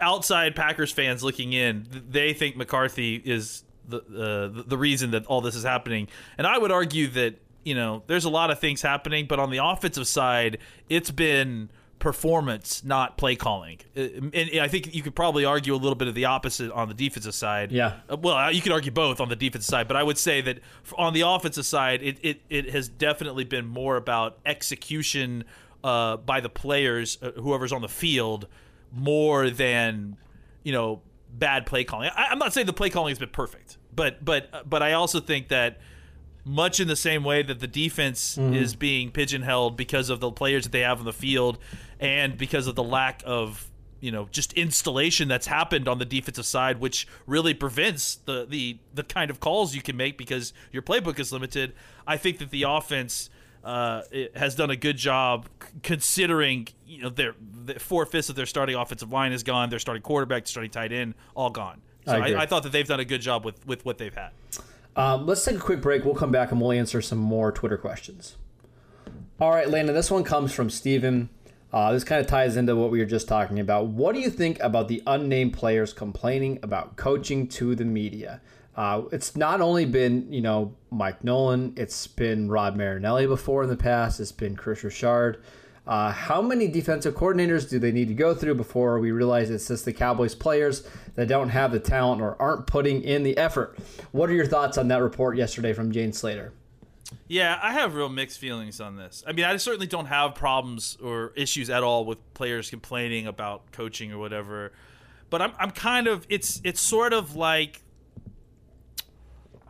outside 0.00 0.54
Packers 0.56 0.92
fans 0.92 1.22
looking 1.22 1.52
in, 1.52 1.86
they 2.10 2.32
think 2.32 2.56
McCarthy 2.56 3.16
is 3.16 3.64
the 3.88 3.98
uh, 3.98 4.62
the- 4.66 4.78
reason 4.78 5.10
that 5.12 5.26
all 5.26 5.40
this 5.40 5.54
is 5.54 5.64
happening. 5.64 6.08
And 6.36 6.46
I 6.46 6.58
would 6.58 6.70
argue 6.72 7.08
that 7.08 7.36
you 7.64 7.74
know 7.74 8.02
there's 8.06 8.24
a 8.24 8.30
lot 8.30 8.50
of 8.50 8.58
things 8.58 8.82
happening, 8.82 9.26
but 9.26 9.38
on 9.38 9.50
the 9.50 9.58
offensive 9.64 10.06
side, 10.06 10.58
it's 10.88 11.10
been 11.10 11.70
performance, 11.98 12.84
not 12.84 13.18
play 13.18 13.34
calling. 13.34 13.78
Uh, 13.96 14.02
And 14.32 14.60
I 14.60 14.68
think 14.68 14.94
you 14.94 15.02
could 15.02 15.16
probably 15.16 15.44
argue 15.44 15.74
a 15.74 15.80
little 15.84 15.96
bit 15.96 16.06
of 16.06 16.14
the 16.14 16.26
opposite 16.26 16.70
on 16.70 16.86
the 16.86 16.94
defensive 16.94 17.34
side. 17.34 17.72
Yeah. 17.72 17.94
Uh, 18.08 18.16
Well, 18.16 18.36
uh, 18.36 18.50
you 18.50 18.62
could 18.62 18.70
argue 18.70 18.92
both 18.92 19.20
on 19.20 19.28
the 19.28 19.34
defensive 19.34 19.68
side, 19.68 19.88
but 19.88 19.96
I 19.96 20.04
would 20.04 20.16
say 20.16 20.40
that 20.42 20.60
on 20.96 21.12
the 21.12 21.22
offensive 21.22 21.66
side, 21.66 22.00
it, 22.04 22.18
it, 22.22 22.40
it 22.48 22.70
has 22.70 22.88
definitely 22.88 23.42
been 23.42 23.66
more 23.66 23.96
about 23.96 24.38
execution 24.46 25.42
uh, 25.82 26.16
by 26.18 26.40
the 26.40 26.48
players, 26.48 27.18
uh, 27.20 27.32
whoever's 27.32 27.72
on 27.72 27.82
the 27.82 27.88
field, 27.88 28.46
more 28.92 29.50
than 29.50 30.16
you 30.62 30.72
know 30.72 31.02
bad 31.32 31.66
play 31.66 31.84
calling. 31.84 32.10
I, 32.14 32.28
I'm 32.30 32.38
not 32.38 32.52
saying 32.52 32.66
the 32.66 32.72
play 32.72 32.90
calling 32.90 33.10
has 33.10 33.18
been 33.18 33.28
perfect, 33.30 33.78
but 33.94 34.24
but 34.24 34.68
but 34.68 34.82
I 34.82 34.92
also 34.92 35.20
think 35.20 35.48
that 35.48 35.78
much 36.44 36.80
in 36.80 36.88
the 36.88 36.96
same 36.96 37.24
way 37.24 37.42
that 37.42 37.60
the 37.60 37.66
defense 37.66 38.36
mm-hmm. 38.36 38.54
is 38.54 38.74
being 38.74 39.10
pigeonholed 39.10 39.76
because 39.76 40.08
of 40.08 40.20
the 40.20 40.30
players 40.30 40.64
that 40.64 40.72
they 40.72 40.80
have 40.80 40.98
on 40.98 41.04
the 41.04 41.12
field 41.12 41.58
and 42.00 42.38
because 42.38 42.66
of 42.66 42.74
the 42.74 42.82
lack 42.82 43.22
of 43.26 43.70
you 44.00 44.10
know 44.10 44.28
just 44.30 44.52
installation 44.54 45.28
that's 45.28 45.46
happened 45.46 45.88
on 45.88 45.98
the 45.98 46.04
defensive 46.04 46.46
side 46.46 46.80
which 46.80 47.06
really 47.26 47.52
prevents 47.52 48.16
the 48.24 48.46
the 48.48 48.78
the 48.94 49.02
kind 49.02 49.30
of 49.30 49.40
calls 49.40 49.74
you 49.74 49.82
can 49.82 49.96
make 49.96 50.16
because 50.16 50.52
your 50.72 50.82
playbook 50.82 51.18
is 51.18 51.32
limited 51.32 51.72
i 52.06 52.16
think 52.16 52.38
that 52.38 52.50
the 52.50 52.62
offense 52.62 53.28
uh, 53.64 54.02
it 54.10 54.36
has 54.36 54.54
done 54.54 54.70
a 54.70 54.76
good 54.76 54.96
job 54.96 55.46
considering 55.82 56.68
you 56.86 57.02
know 57.02 57.08
their 57.08 57.34
the 57.64 57.78
four 57.78 58.06
fifths 58.06 58.28
of 58.28 58.36
their 58.36 58.46
starting 58.46 58.74
offensive 58.74 59.12
line 59.12 59.32
is 59.32 59.42
gone 59.42 59.70
their 59.70 59.78
starting 59.78 60.02
quarterback 60.02 60.44
their 60.44 60.50
starting 60.50 60.70
tight 60.70 60.92
end 60.92 61.14
all 61.34 61.50
gone 61.50 61.80
So 62.06 62.12
I 62.12 62.30
I. 62.30 62.42
I, 62.42 62.46
thought 62.46 62.62
that 62.62 62.72
they've 62.72 62.86
done 62.86 63.00
a 63.00 63.04
good 63.04 63.20
job 63.20 63.44
with 63.44 63.66
with 63.66 63.84
what 63.84 63.98
they've 63.98 64.14
had. 64.14 64.30
Um, 64.96 65.26
let's 65.26 65.44
take 65.44 65.56
a 65.56 65.60
quick 65.60 65.80
break. 65.80 66.04
We'll 66.04 66.14
come 66.14 66.32
back 66.32 66.50
and 66.50 66.60
we'll 66.60 66.72
answer 66.72 67.00
some 67.00 67.18
more 67.18 67.52
Twitter 67.52 67.76
questions. 67.76 68.36
All 69.40 69.50
right, 69.50 69.68
Landon, 69.68 69.94
this 69.94 70.10
one 70.10 70.24
comes 70.24 70.52
from 70.52 70.68
Steven. 70.70 71.28
Uh, 71.72 71.92
this 71.92 72.02
kind 72.02 72.20
of 72.20 72.26
ties 72.26 72.56
into 72.56 72.74
what 72.74 72.90
we 72.90 72.98
were 72.98 73.04
just 73.04 73.28
talking 73.28 73.60
about. 73.60 73.86
What 73.86 74.14
do 74.14 74.20
you 74.20 74.30
think 74.30 74.58
about 74.60 74.88
the 74.88 75.02
unnamed 75.06 75.52
players 75.52 75.92
complaining 75.92 76.58
about 76.62 76.96
coaching 76.96 77.46
to 77.48 77.74
the 77.74 77.84
media? 77.84 78.40
Uh, 78.78 79.02
it's 79.10 79.34
not 79.34 79.60
only 79.60 79.84
been, 79.84 80.32
you 80.32 80.40
know, 80.40 80.72
Mike 80.92 81.24
Nolan, 81.24 81.72
it's 81.76 82.06
been 82.06 82.48
Rod 82.48 82.76
Marinelli 82.76 83.26
before 83.26 83.64
in 83.64 83.68
the 83.68 83.76
past, 83.76 84.20
it's 84.20 84.30
been 84.30 84.54
Kris 84.54 84.84
Richard. 84.84 85.42
Uh, 85.84 86.12
how 86.12 86.40
many 86.40 86.68
defensive 86.68 87.16
coordinators 87.16 87.68
do 87.68 87.80
they 87.80 87.90
need 87.90 88.06
to 88.06 88.14
go 88.14 88.36
through 88.36 88.54
before 88.54 89.00
we 89.00 89.10
realize 89.10 89.50
it's 89.50 89.66
just 89.66 89.84
the 89.84 89.92
Cowboys 89.92 90.36
players 90.36 90.86
that 91.16 91.26
don't 91.26 91.48
have 91.48 91.72
the 91.72 91.80
talent 91.80 92.22
or 92.22 92.40
aren't 92.40 92.68
putting 92.68 93.02
in 93.02 93.24
the 93.24 93.36
effort? 93.36 93.76
What 94.12 94.30
are 94.30 94.34
your 94.34 94.46
thoughts 94.46 94.78
on 94.78 94.86
that 94.88 95.02
report 95.02 95.36
yesterday 95.36 95.72
from 95.72 95.90
Jane 95.90 96.12
Slater? 96.12 96.52
Yeah, 97.26 97.58
I 97.60 97.72
have 97.72 97.96
real 97.96 98.08
mixed 98.08 98.38
feelings 98.38 98.80
on 98.80 98.94
this. 98.94 99.24
I 99.26 99.32
mean, 99.32 99.44
I 99.44 99.56
certainly 99.56 99.88
don't 99.88 100.06
have 100.06 100.36
problems 100.36 100.96
or 101.02 101.32
issues 101.34 101.68
at 101.68 101.82
all 101.82 102.04
with 102.04 102.18
players 102.34 102.70
complaining 102.70 103.26
about 103.26 103.72
coaching 103.72 104.12
or 104.12 104.18
whatever. 104.18 104.70
But 105.30 105.42
I'm 105.42 105.52
I'm 105.58 105.72
kind 105.72 106.06
of 106.06 106.26
it's 106.28 106.60
it's 106.62 106.80
sort 106.80 107.12
of 107.12 107.34
like 107.34 107.82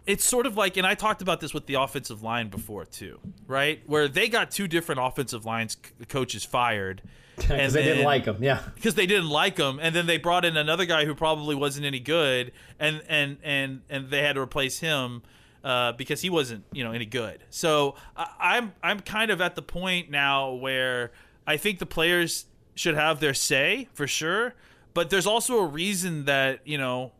it's 0.08 0.24
sort 0.24 0.46
of 0.46 0.56
like 0.56 0.76
and 0.76 0.86
I 0.86 0.94
talked 0.94 1.22
about 1.22 1.40
this 1.40 1.54
with 1.54 1.66
the 1.66 1.74
offensive 1.74 2.22
line 2.22 2.48
before 2.48 2.84
too, 2.86 3.20
right? 3.46 3.80
Where 3.86 4.08
they 4.08 4.28
got 4.28 4.50
two 4.50 4.66
different 4.66 5.00
offensive 5.00 5.44
lines 5.44 5.76
coaches 6.08 6.44
fired 6.44 7.02
Because 7.36 7.72
they 7.72 7.84
didn't 7.84 8.04
like 8.04 8.24
him. 8.24 8.42
Yeah. 8.42 8.62
because 8.74 8.96
they 8.96 9.06
didn't 9.06 9.28
like 9.28 9.58
him, 9.58 9.78
and 9.80 9.94
then 9.94 10.06
they 10.06 10.18
brought 10.18 10.44
in 10.44 10.56
another 10.56 10.86
guy 10.86 11.04
who 11.04 11.14
probably 11.14 11.54
wasn't 11.54 11.86
any 11.86 12.00
good, 12.00 12.50
and 12.80 13.00
and 13.08 13.36
and 13.44 13.82
and 13.88 14.10
they 14.10 14.22
had 14.22 14.32
to 14.32 14.40
replace 14.40 14.80
him 14.80 15.22
uh, 15.62 15.92
because 15.92 16.20
he 16.20 16.30
wasn't 16.30 16.64
you 16.72 16.82
know 16.82 16.90
any 16.90 17.06
good. 17.06 17.44
So 17.50 17.94
I, 18.16 18.26
I'm 18.40 18.72
I'm 18.82 19.00
kind 19.00 19.30
of 19.30 19.40
at 19.40 19.54
the 19.54 19.62
point 19.62 20.10
now 20.10 20.52
where 20.52 21.12
I 21.46 21.58
think 21.58 21.78
the 21.78 21.86
players 21.86 22.46
should 22.74 22.96
have 22.96 23.20
their 23.20 23.34
say 23.34 23.88
for 23.92 24.08
sure, 24.08 24.54
but 24.92 25.10
there's 25.10 25.26
also 25.26 25.58
a 25.58 25.66
reason 25.66 26.24
that 26.24 26.66
you 26.66 26.78
know 26.78 27.12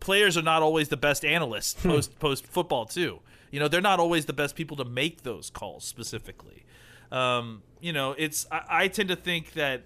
players 0.00 0.36
are 0.36 0.42
not 0.42 0.62
always 0.62 0.88
the 0.88 0.96
best 0.96 1.24
analysts 1.24 1.74
post 1.82 2.18
post 2.18 2.46
football 2.46 2.84
too. 2.86 3.20
You 3.50 3.60
know, 3.60 3.68
they're 3.68 3.80
not 3.80 3.98
always 4.00 4.26
the 4.26 4.32
best 4.32 4.54
people 4.56 4.76
to 4.76 4.84
make 4.84 5.22
those 5.22 5.50
calls 5.50 5.84
specifically. 5.84 6.64
Um, 7.10 7.62
you 7.80 7.92
know, 7.92 8.14
it's 8.18 8.46
I, 8.52 8.62
I 8.68 8.88
tend 8.88 9.08
to 9.08 9.16
think 9.16 9.52
that 9.52 9.82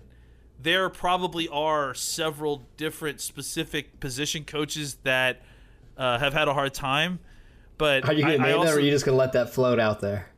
there 0.61 0.89
probably 0.89 1.49
are 1.49 1.95
several 1.95 2.63
different 2.77 3.21
specific 3.21 4.01
position 4.01 4.45
coaches 4.45 4.97
that 5.03 5.43
uh, 5.97 6.19
have 6.19 6.33
had 6.33 6.49
a 6.49 6.55
hard 6.55 6.75
time. 6.75 7.19
But 7.79 8.09
Are 8.09 8.13
you 8.13 8.23
going 8.25 8.39
to 8.39 8.45
I 8.45 8.51
name 8.53 8.61
them 8.61 8.69
or 8.75 8.77
are 8.77 8.81
you 8.81 8.91
just 8.91 9.05
going 9.05 9.15
to 9.15 9.19
let 9.19 9.33
that 9.33 9.51
float 9.51 9.81
out 9.81 10.01
there? 10.01 10.29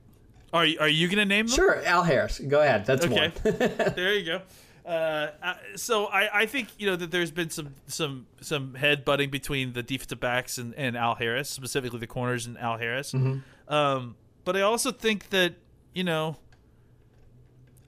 are 0.52 0.64
you, 0.64 0.78
are 0.78 0.88
you 0.88 1.08
going 1.08 1.18
to 1.18 1.24
name 1.24 1.46
them? 1.46 1.54
Sure, 1.54 1.84
Al 1.84 2.04
Harris. 2.04 2.38
Go 2.38 2.62
ahead. 2.62 2.86
That's 2.86 3.04
Okay, 3.04 3.32
one. 3.44 3.58
there 3.96 4.14
you 4.14 4.24
go. 4.24 4.42
Uh, 4.84 5.30
uh, 5.42 5.54
so 5.76 6.06
I, 6.06 6.40
I 6.40 6.46
think 6.46 6.68
you 6.76 6.86
know 6.86 6.96
that 6.96 7.10
there's 7.10 7.30
been 7.30 7.48
some 7.50 7.74
some 7.86 8.26
some 8.42 8.74
head 8.74 9.04
butting 9.04 9.30
between 9.30 9.72
the 9.72 9.82
defensive 9.82 10.20
backs 10.20 10.58
and, 10.58 10.74
and 10.74 10.96
Al 10.96 11.14
Harris, 11.14 11.48
specifically 11.48 11.98
the 11.98 12.06
corners 12.06 12.46
and 12.46 12.58
Al 12.58 12.76
Harris. 12.76 13.12
Mm-hmm. 13.12 13.72
Um, 13.72 14.16
but 14.44 14.56
I 14.56 14.60
also 14.60 14.92
think 14.92 15.30
that 15.30 15.54
you 15.94 16.04
know, 16.04 16.36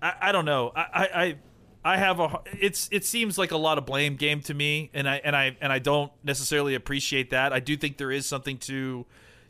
I, 0.01 0.15
I 0.23 0.33
don't 0.33 0.47
know. 0.47 0.73
I, 0.75 0.81
I 0.81 1.23
I 1.23 1.37
I 1.85 1.97
have 1.99 2.19
a 2.19 2.41
it's 2.59 2.89
it 2.91 3.05
seems 3.05 3.37
like 3.37 3.51
a 3.51 3.59
lot 3.59 3.77
of 3.77 3.85
blame 3.85 4.17
game 4.17 4.41
to 4.43 4.55
me, 4.55 4.91
and 4.95 5.07
I 5.07 5.21
and 5.23 5.37
I 5.37 5.57
and 5.61 5.71
I 5.73 5.79
don't 5.79 6.11
necessarily 6.25 6.75
appreciate 6.75 7.31
that. 7.31 7.53
I 7.53 7.61
do 7.61 7.77
think 7.77 7.99
there 7.99 8.11
is 8.11 8.25
something 8.27 8.57
to 8.59 9.05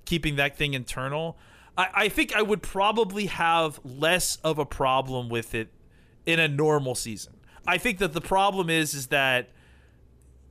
keeping 0.05 0.37
that 0.37 0.57
thing 0.57 0.75
internal. 0.75 1.39
I, 1.79 1.89
I 1.95 2.09
think 2.09 2.35
I 2.35 2.43
would 2.43 2.63
probably 2.63 3.27
have 3.27 3.79
less 3.85 4.37
of 4.43 4.59
a 4.59 4.67
problem 4.67 5.29
with 5.29 5.55
it 5.55 5.69
in 6.27 6.41
a 6.41 6.49
normal 6.49 6.95
season. 6.95 7.36
I 7.67 7.79
think 7.79 7.99
that 7.99 8.13
the 8.13 8.21
problem 8.21 8.71
is 8.71 8.95
is 8.95 9.09
that 9.09 9.51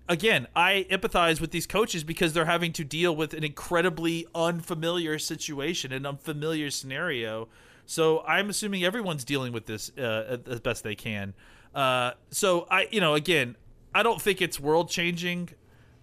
again, 0.08 0.48
I 0.56 0.86
empathize 0.90 1.42
with 1.42 1.52
these 1.52 1.66
coaches 1.66 2.04
because 2.04 2.34
they're 2.34 2.46
having 2.46 2.72
to 2.74 2.84
deal 2.84 3.16
with 3.16 3.34
an 3.34 3.44
incredibly 3.44 4.28
unfamiliar 4.36 5.20
situation, 5.20 5.92
an 5.92 6.06
unfamiliar 6.06 6.70
scenario. 6.70 7.48
So 7.86 8.24
I'm 8.28 8.50
assuming 8.50 8.84
everyone's 8.84 9.24
dealing 9.24 9.54
with 9.54 9.66
this 9.66 9.92
uh, 9.98 10.38
as 10.48 10.60
best 10.60 10.84
they 10.84 10.96
can. 10.96 11.34
Uh, 11.74 12.12
so 12.32 12.68
I, 12.70 12.88
you 12.92 13.02
know, 13.02 13.14
again, 13.14 13.56
I 13.94 14.04
don't 14.04 14.22
think 14.22 14.42
it's 14.42 14.60
world 14.60 14.90
changing. 14.90 15.50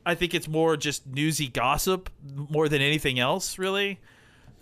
I 0.04 0.14
think 0.14 0.34
it's 0.34 0.48
more 0.48 0.76
just 0.76 1.06
newsy 1.06 1.48
gossip 1.48 2.10
more 2.34 2.68
than 2.68 2.82
anything 2.82 3.18
else, 3.18 3.58
really. 3.58 4.00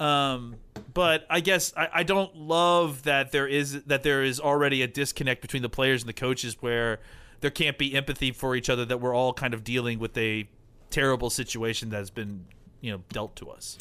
Um, 0.00 0.56
but 0.94 1.26
I 1.28 1.40
guess 1.40 1.72
I, 1.76 1.88
I 1.92 2.02
don't 2.02 2.34
love 2.34 3.02
that 3.04 3.32
there 3.32 3.46
is 3.46 3.82
that 3.84 4.02
there 4.02 4.24
is 4.24 4.40
already 4.40 4.82
a 4.82 4.88
disconnect 4.88 5.42
between 5.42 5.62
the 5.62 5.68
players 5.68 6.02
and 6.02 6.08
the 6.08 6.14
coaches 6.14 6.56
where 6.60 7.00
there 7.40 7.50
can't 7.50 7.78
be 7.78 7.94
empathy 7.94 8.32
for 8.32 8.56
each 8.56 8.70
other. 8.70 8.84
That 8.84 9.00
we're 9.00 9.14
all 9.14 9.34
kind 9.34 9.54
of 9.54 9.62
dealing 9.62 9.98
with 9.98 10.16
a 10.16 10.48
terrible 10.88 11.30
situation 11.30 11.90
that 11.90 11.98
has 11.98 12.10
been 12.10 12.46
you 12.80 12.90
know 12.90 13.02
dealt 13.12 13.36
to 13.36 13.50
us. 13.50 13.78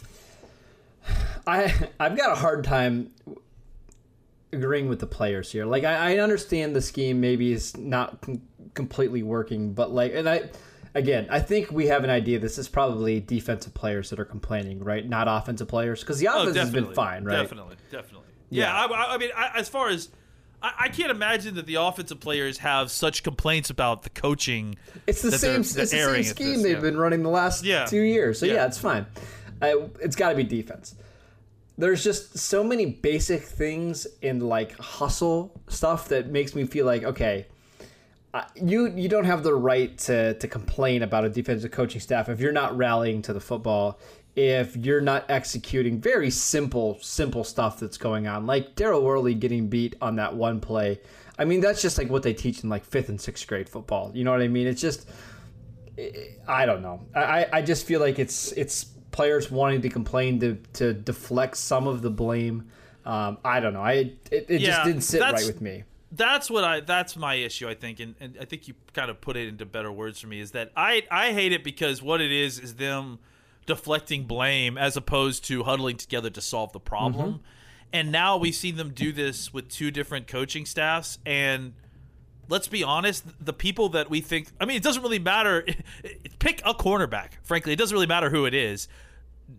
I 1.48 1.74
I've 2.00 2.18
got 2.18 2.32
a 2.32 2.36
hard 2.36 2.66
time 2.66 3.12
agreeing 4.52 4.90
with 4.90 5.00
the 5.00 5.08
players 5.08 5.52
here. 5.52 5.66
Like 5.66 5.86
I, 5.86 6.16
I 6.16 6.18
understand 6.20 6.76
the 6.76 6.82
scheme 6.82 7.22
maybe 7.22 7.54
is 7.54 7.78
not 7.78 8.22
com- 8.22 8.42
completely 8.74 9.24
working, 9.24 9.74
but 9.74 9.92
like 9.92 10.14
and 10.14 10.28
I 10.28 10.50
again 10.96 11.28
I 11.30 11.40
think 11.40 11.72
we 11.72 11.88
have 11.88 12.04
an 12.04 12.10
idea 12.10 12.40
this 12.40 12.58
is 12.58 12.68
probably 12.68 13.20
defensive 13.20 13.74
players 13.74 14.10
that 14.10 14.20
are 14.20 14.26
complaining, 14.26 14.84
right? 14.84 15.08
Not 15.08 15.28
offensive 15.28 15.68
players 15.68 16.02
because 16.02 16.20
the 16.20 16.28
oh, 16.28 16.42
offense 16.44 16.58
has 16.58 16.72
been 16.72 16.94
fine, 16.94 17.24
right? 17.24 17.40
Oh, 17.40 17.42
Definitely, 17.44 17.76
definitely. 17.92 18.28
Yeah, 18.50 18.88
Yeah. 18.88 18.96
I, 18.96 19.14
I 19.16 19.18
mean, 19.18 19.30
I, 19.36 19.52
as 19.56 19.70
far 19.70 19.90
as 19.90 20.10
I, 20.62 20.74
I 20.80 20.90
can't 20.90 21.12
imagine 21.12 21.56
that 21.56 21.66
the 21.66 21.76
offensive 21.76 22.20
players 22.20 22.60
have 22.60 22.92
such 22.92 23.24
complaints 23.24 23.70
about 23.70 24.04
the 24.04 24.10
coaching. 24.10 24.76
It's 25.08 25.22
the 25.22 25.32
same. 25.32 25.62
It's 25.62 25.74
the 25.74 25.86
same 25.86 26.24
scheme 26.24 26.54
this, 26.56 26.64
they've 26.64 26.74
yeah. 26.74 26.80
been 26.82 26.98
running 26.98 27.24
the 27.24 27.30
last 27.30 27.64
Yeah. 27.64 27.86
two 27.86 28.02
years. 28.02 28.40
So 28.40 28.46
yeah, 28.46 28.66
it's 28.66 28.78
fine. 28.78 29.06
It's 29.62 30.16
got 30.16 30.30
to 30.30 30.36
be 30.36 30.44
defense. 30.44 30.96
There's 31.78 32.04
just 32.04 32.38
so 32.38 32.64
many 32.64 32.86
basic 32.88 33.42
things 33.44 34.06
in 34.22 34.42
like 34.42 34.78
hustle 34.78 35.62
stuff 35.70 36.10
that 36.10 36.30
makes 36.30 36.54
me 36.54 36.66
feel 36.66 36.86
like 36.86 37.04
okay, 37.04 37.48
uh, 38.34 38.44
you 38.56 38.88
you 38.96 39.10
don't 39.10 39.26
have 39.26 39.44
the 39.44 39.54
right 39.54 39.98
to 39.98 40.36
to 40.36 40.48
complain 40.48 41.04
about 41.04 41.26
a 41.26 41.30
defensive 41.30 41.72
coaching 41.72 42.00
staff 42.00 42.30
if 42.30 42.40
you're 42.40 42.52
not 42.52 42.78
rallying 42.78 43.22
to 43.24 43.34
the 43.34 43.40
football. 43.40 44.00
If 44.36 44.78
you're 44.78 45.02
not 45.02 45.26
executing 45.30 46.00
very 46.00 46.30
simple, 46.30 46.98
simple 47.02 47.44
stuff 47.44 47.80
that's 47.80 47.98
going 47.98 48.28
on, 48.28 48.46
like 48.46 48.76
Daryl 48.76 49.02
Worley 49.02 49.34
getting 49.34 49.68
beat 49.68 49.96
on 50.00 50.16
that 50.18 50.36
one 50.36 50.62
play. 50.62 51.02
I 51.38 51.46
mean, 51.46 51.60
that's 51.60 51.82
just 51.82 51.98
like 51.98 52.10
what 52.10 52.22
they 52.24 52.34
teach 52.34 52.64
in 52.64 52.70
like 52.70 52.86
fifth 52.86 53.10
and 53.10 53.20
sixth 53.20 53.48
grade 53.48 53.68
football. 53.68 54.12
You 54.14 54.24
know 54.24 54.32
what 54.32 54.42
I 54.42 54.48
mean? 54.48 54.68
It's 54.68 54.80
just 54.80 55.10
I 56.48 56.66
don't 56.66 56.82
know. 56.82 57.02
I, 57.16 57.48
I 57.52 57.62
just 57.62 57.86
feel 57.86 58.00
like 58.00 58.20
it's 58.20 58.52
it's 58.54 58.86
players 59.12 59.50
wanting 59.50 59.82
to 59.82 59.90
complain 59.90 60.40
to 60.40 60.56
to 60.74 60.94
deflect 60.94 61.58
some 61.58 61.88
of 61.88 62.02
the 62.02 62.10
blame. 62.10 62.70
Um, 63.06 63.40
I 63.44 63.60
don't 63.60 63.74
know. 63.74 63.82
I 63.82 63.94
it, 64.32 64.46
it 64.48 64.60
just 64.60 64.84
didn't 64.84 65.02
sit 65.02 65.22
right 65.22 65.46
with 65.46 65.62
me. 65.62 65.84
That's 66.12 66.50
what 66.50 66.64
I 66.64 66.80
that's 66.80 67.16
my 67.16 67.36
issue 67.36 67.68
I 67.68 67.76
think 67.76 68.00
and, 68.00 68.16
and 68.20 68.38
I 68.40 68.46
think 68.46 68.68
you 68.68 68.74
kind 68.94 69.12
of 69.12 69.22
put 69.22 69.38
it 69.38 69.48
into 69.48 69.66
better 69.66 69.92
words 69.92 70.20
for 70.20 70.28
me 70.28 70.40
is 70.40 70.52
that 70.52 70.72
I 70.76 71.04
I 71.12 71.34
hate 71.34 71.52
it 71.52 71.64
because 71.64 72.02
what 72.02 72.22
it 72.22 72.32
is 72.32 72.60
is 72.60 72.76
them 72.76 73.20
deflecting 73.66 74.24
blame 74.24 74.78
as 74.78 74.98
opposed 74.98 75.46
to 75.46 75.64
huddling 75.64 75.98
together 75.98 76.32
to 76.32 76.42
solve 76.42 76.72
the 76.74 76.80
problem. 76.80 77.34
Mm-hmm. 77.34 77.44
And 77.94 78.12
now 78.12 78.38
we've 78.38 78.56
seen 78.56 78.78
them 78.78 78.92
do 78.94 79.12
this 79.12 79.54
with 79.54 79.70
two 79.70 79.92
different 79.92 80.28
coaching 80.28 80.66
staffs 80.66 81.20
and 81.26 81.74
let's 82.48 82.68
be 82.68 82.84
honest, 82.84 83.26
the 83.44 83.54
people 83.54 83.90
that 83.90 84.10
we 84.10 84.22
think 84.22 84.48
I 84.60 84.66
mean 84.66 84.78
it 84.78 84.84
doesn't 84.84 85.04
really 85.04 85.20
matter 85.20 85.66
pick 86.40 86.62
a 86.66 86.74
cornerback. 86.74 87.34
Frankly, 87.44 87.74
it 87.74 87.78
doesn't 87.78 87.94
really 87.94 88.08
matter 88.08 88.32
who 88.32 88.46
it 88.46 88.56
is. 88.56 88.88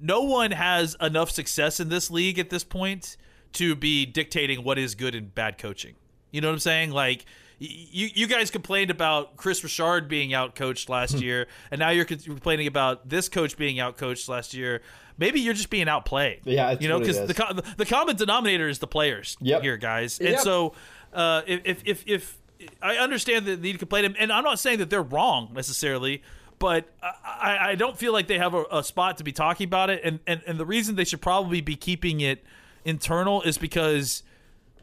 No 0.01 0.23
one 0.23 0.51
has 0.51 0.97
enough 1.01 1.31
success 1.31 1.79
in 1.79 1.89
this 1.89 2.11
league 2.11 2.39
at 2.39 2.51
this 2.51 2.65
point 2.65 3.17
to 3.53 3.75
be 3.75 4.07
dictating 4.07 4.63
what 4.63 4.79
is 4.79 4.95
good 4.95 5.15
and 5.15 5.35
bad 5.35 5.59
coaching. 5.59 5.95
You 6.31 6.41
know 6.41 6.49
what 6.49 6.55
I'm 6.55 6.59
saying? 6.61 6.91
Like 6.93 7.25
you 7.59 8.09
you 8.15 8.27
guys 8.27 8.51
complained 8.51 8.91
about 8.91 9.37
Kris 9.37 9.63
Richard 9.63 10.09
being 10.09 10.33
out 10.33 10.55
coached 10.55 10.89
last 10.89 11.13
Hmm. 11.17 11.23
year, 11.23 11.47
and 11.71 11.79
now 11.79 11.91
you're 11.91 12.05
complaining 12.07 12.67
about 12.67 13.09
this 13.09 13.29
coach 13.29 13.57
being 13.57 13.79
out 13.81 13.97
coached 13.99 14.29
last 14.29 14.55
year. 14.55 14.81
Maybe 15.19 15.41
you're 15.41 15.53
just 15.55 15.69
being 15.69 15.87
outplayed. 15.89 16.41
Yeah, 16.45 16.77
you 16.81 16.89
know, 16.89 16.99
because 16.99 17.27
the, 17.27 17.35
co- 17.35 17.53
the 17.77 17.85
common 17.85 18.17
denominator 18.17 18.69
is 18.71 18.79
the 18.79 18.87
players 18.87 19.37
Yep. 19.43 19.61
here, 19.63 19.77
guys. 19.77 20.19
And 20.19 20.31
Yep. 20.31 20.41
so 20.41 20.73
uh, 21.13 21.43
if, 21.47 21.61
if 21.65 21.83
if 21.85 22.05
if 22.07 22.39
I 22.81 22.97
understand 22.97 23.45
the 23.45 23.57
need 23.59 23.73
to 23.73 23.79
complain, 23.79 24.15
and 24.19 24.33
I'm 24.33 24.45
not 24.45 24.59
saying 24.59 24.79
that 24.79 24.89
they're 24.91 25.03
wrong 25.03 25.51
necessarily. 25.55 26.23
But 26.59 26.89
I, 27.03 27.13
I- 27.25 27.69
I 27.71 27.75
don't 27.75 27.97
feel 27.99 28.13
like 28.13 28.27
they 28.27 28.37
have 28.39 28.53
a, 28.55 28.65
a 28.71 28.85
spot 28.85 29.17
to 29.19 29.25
be 29.25 29.33
talking 29.33 29.65
about 29.67 29.89
it, 29.91 30.01
and, 30.05 30.21
and 30.27 30.43
and 30.47 30.59
the 30.61 30.67
reason 30.67 30.95
they 30.95 31.05
should 31.05 31.23
probably 31.23 31.61
be 31.63 31.75
keeping 31.77 32.21
it 32.21 32.45
internal 32.85 33.43
is 33.43 33.59
because 33.59 34.23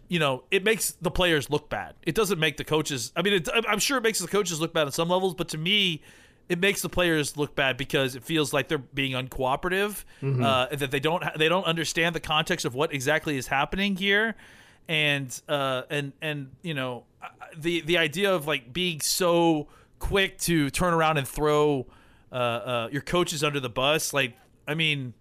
you 0.07 0.19
know, 0.19 0.43
it 0.51 0.63
makes 0.63 0.91
the 1.01 1.11
players 1.11 1.49
look 1.49 1.69
bad. 1.69 1.95
It 2.03 2.15
doesn't 2.15 2.39
make 2.39 2.57
the 2.57 2.63
coaches. 2.63 3.11
I 3.15 3.21
mean, 3.21 3.33
it, 3.33 3.49
I'm 3.67 3.79
sure 3.79 3.97
it 3.97 4.03
makes 4.03 4.19
the 4.19 4.27
coaches 4.27 4.61
look 4.61 4.73
bad 4.73 4.85
on 4.85 4.91
some 4.91 5.09
levels, 5.09 5.35
but 5.35 5.49
to 5.49 5.57
me, 5.57 6.01
it 6.49 6.59
makes 6.59 6.81
the 6.81 6.89
players 6.89 7.35
look 7.35 7.55
bad 7.55 7.75
because 7.75 8.15
it 8.15 8.23
feels 8.23 8.53
like 8.53 8.69
they're 8.69 8.77
being 8.77 9.11
uncooperative, 9.11 10.05
uh, 10.23 10.67
that 10.73 10.91
they 10.91 10.99
don't 10.99 11.23
they 11.37 11.49
don't 11.49 11.65
understand 11.65 12.15
the 12.15 12.21
context 12.21 12.65
of 12.65 12.73
what 12.73 12.93
exactly 12.93 13.37
is 13.37 13.47
happening 13.47 13.97
here, 13.97 14.35
and 14.87 15.41
uh, 15.49 15.81
and 15.89 16.13
and 16.21 16.51
you 16.61 16.73
know 16.73 17.03
the 17.57 17.81
the 17.81 17.97
idea 17.97 18.33
of 18.33 18.47
like 18.47 18.71
being 18.71 19.01
so 19.01 19.67
quick 19.99 20.37
to 20.37 20.69
turn 20.69 20.93
around 20.93 21.17
and 21.17 21.27
throw 21.27 21.85
uh, 22.31 22.35
uh, 22.35 22.89
your 22.93 23.01
coaches 23.01 23.43
under 23.43 23.59
the 23.59 23.69
bus, 23.69 24.13
like 24.13 24.37
I 24.65 24.73
mean 24.73 25.15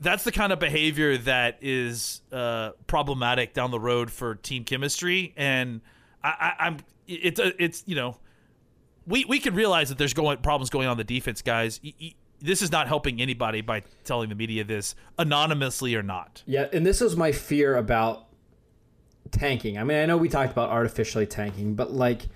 that's 0.00 0.24
the 0.24 0.32
kind 0.32 0.52
of 0.52 0.58
behavior 0.58 1.18
that 1.18 1.58
is 1.60 2.22
uh, 2.32 2.70
problematic 2.86 3.52
down 3.54 3.70
the 3.70 3.80
road 3.80 4.10
for 4.10 4.34
team 4.36 4.64
chemistry. 4.64 5.34
And 5.36 5.80
I, 6.22 6.28
I, 6.28 6.66
I'm 6.66 6.78
it's 7.06 7.40
a, 7.40 7.62
it's 7.62 7.82
you 7.86 7.96
know 7.96 8.16
we 9.06 9.24
we 9.24 9.40
can 9.40 9.54
realize 9.54 9.88
that 9.88 9.98
there's 9.98 10.14
going 10.14 10.38
problems 10.38 10.70
going 10.70 10.88
on 10.88 10.96
the 10.96 11.04
defense, 11.04 11.42
guys. 11.42 11.80
This 12.40 12.62
is 12.62 12.70
not 12.70 12.86
helping 12.86 13.20
anybody 13.20 13.62
by 13.62 13.82
telling 14.04 14.28
the 14.28 14.36
media 14.36 14.62
this 14.62 14.94
anonymously 15.18 15.96
or 15.96 16.02
not. 16.02 16.42
Yeah, 16.46 16.68
and 16.72 16.86
this 16.86 17.00
was 17.00 17.16
my 17.16 17.32
fear 17.32 17.76
about 17.76 18.26
tanking. 19.32 19.78
I 19.78 19.84
mean, 19.84 19.98
I 19.98 20.06
know 20.06 20.16
we 20.16 20.28
talked 20.28 20.52
about 20.52 20.70
artificially 20.70 21.26
tanking, 21.26 21.74
but 21.74 21.92
like 21.92 22.28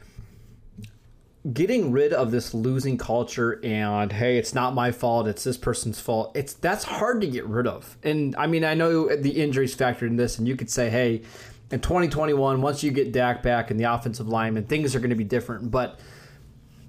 getting 1.51 1.91
rid 1.91 2.13
of 2.13 2.31
this 2.31 2.55
losing 2.55 2.97
culture 2.97 3.59
and 3.65 4.13
hey, 4.13 4.39
it's 4.39 4.55
not 4.55 4.75
my 4.75 4.93
fault, 4.93 5.27
it's 5.27 5.43
this 5.43 5.57
person's 5.57 5.99
fault. 5.99 6.37
It's 6.37 6.53
that's 6.55 6.85
hard 6.85 7.21
to 7.23 7.27
get 7.27 7.45
rid 7.47 7.67
of. 7.67 7.97
And 8.03 8.37
I 8.37 8.47
mean, 8.47 8.65
I 8.65 8.75
know 8.75 9.15
the 9.15 9.43
injuries 9.43 9.75
factored 9.75 10.07
in 10.07 10.17
this 10.17 10.39
and 10.39 10.47
you 10.47 10.57
could 10.57 10.71
say, 10.71 10.89
"Hey, 10.89 11.23
in 11.71 11.81
2021, 11.81 12.63
once 12.63 12.85
you 12.85 12.93
get 12.93 13.13
Dak 13.13 13.43
back 13.43 13.71
and 13.71 13.81
the 13.81 13.93
offensive 13.93 14.29
lineman, 14.29 14.67
things 14.67 14.95
are 14.95 15.01
going 15.01 15.11
to 15.11 15.17
be 15.17 15.25
different." 15.25 15.71
But 15.71 15.99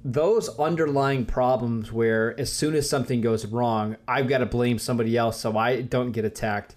those 0.05 0.49
underlying 0.59 1.25
problems 1.25 1.91
where 1.91 2.39
as 2.39 2.51
soon 2.51 2.75
as 2.75 2.87
something 2.87 3.21
goes 3.21 3.45
wrong, 3.45 3.95
I've 4.07 4.27
got 4.27 4.39
to 4.39 4.45
blame 4.45 4.77
somebody 4.77 5.17
else 5.17 5.39
so 5.39 5.57
I 5.57 5.81
don't 5.81 6.11
get 6.11 6.25
attacked. 6.25 6.75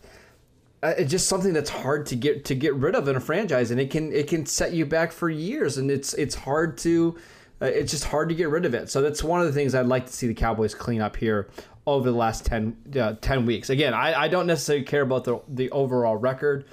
Uh, 0.83 0.95
It's 0.97 1.11
just 1.11 1.26
something 1.26 1.52
that's 1.52 1.71
hard 1.71 2.06
to 2.06 2.16
get 2.16 2.47
to 2.47 2.54
get 2.54 2.75
rid 2.75 2.95
of 2.95 3.06
in 3.09 3.16
a 3.16 3.21
franchise, 3.21 3.71
and 3.71 3.78
it 3.78 3.90
can 3.90 4.12
it 4.12 4.28
can 4.28 4.47
set 4.47 4.73
you 4.73 4.87
back 4.87 5.12
for 5.12 5.28
years, 5.28 5.76
and 5.76 5.90
it's 5.90 6.14
it's 6.14 6.37
hard 6.37 6.78
to 6.78 7.16
it's 7.61 7.91
just 7.91 8.05
hard 8.05 8.29
to 8.29 8.35
get 8.35 8.49
rid 8.49 8.65
of 8.65 8.75
it. 8.75 8.91
So 8.91 9.01
that's 9.01 9.23
one 9.23 9.41
of 9.41 9.47
the 9.47 9.53
things 9.53 9.75
I'd 9.75 9.87
like 9.87 10.07
to 10.07 10.13
see 10.13 10.27
the 10.27 10.35
Cowboys 10.35 10.75
clean 10.75 11.01
up 11.01 11.17
here 11.17 11.49
over 11.87 12.11
the 12.11 12.17
last 12.17 12.45
10, 12.45 12.77
uh, 13.01 13.15
10 13.21 13.47
weeks. 13.47 13.71
Again, 13.71 13.95
I, 13.95 14.23
I 14.23 14.29
don't 14.29 14.47
necessarily 14.47 14.85
care 14.85 15.03
about 15.03 15.25
the 15.25 15.41
the 15.49 15.71
overall 15.71 16.17
record 16.17 16.67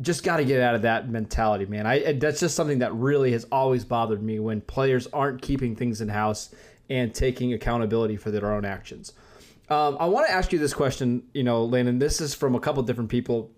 just 0.00 0.22
got 0.22 0.38
to 0.38 0.44
get 0.44 0.60
out 0.60 0.74
of 0.74 0.82
that 0.82 1.08
mentality, 1.08 1.66
man. 1.66 1.86
I 1.86 2.12
that's 2.12 2.40
just 2.40 2.54
something 2.54 2.80
that 2.80 2.94
really 2.94 3.32
has 3.32 3.44
always 3.50 3.84
bothered 3.84 4.22
me 4.22 4.38
when 4.38 4.60
players 4.60 5.06
aren't 5.08 5.42
keeping 5.42 5.76
things 5.76 6.00
in 6.00 6.08
house 6.08 6.54
and 6.88 7.14
taking 7.14 7.52
accountability 7.52 8.16
for 8.16 8.30
their 8.30 8.52
own 8.52 8.64
actions. 8.64 9.12
Um, 9.68 9.96
I 9.98 10.06
want 10.06 10.26
to 10.28 10.32
ask 10.32 10.52
you 10.52 10.58
this 10.58 10.74
question, 10.74 11.24
you 11.32 11.42
know, 11.42 11.64
Landon. 11.64 11.98
This 11.98 12.20
is 12.20 12.34
from 12.34 12.54
a 12.54 12.60
couple 12.60 12.82
different 12.82 13.10
people. 13.10 13.50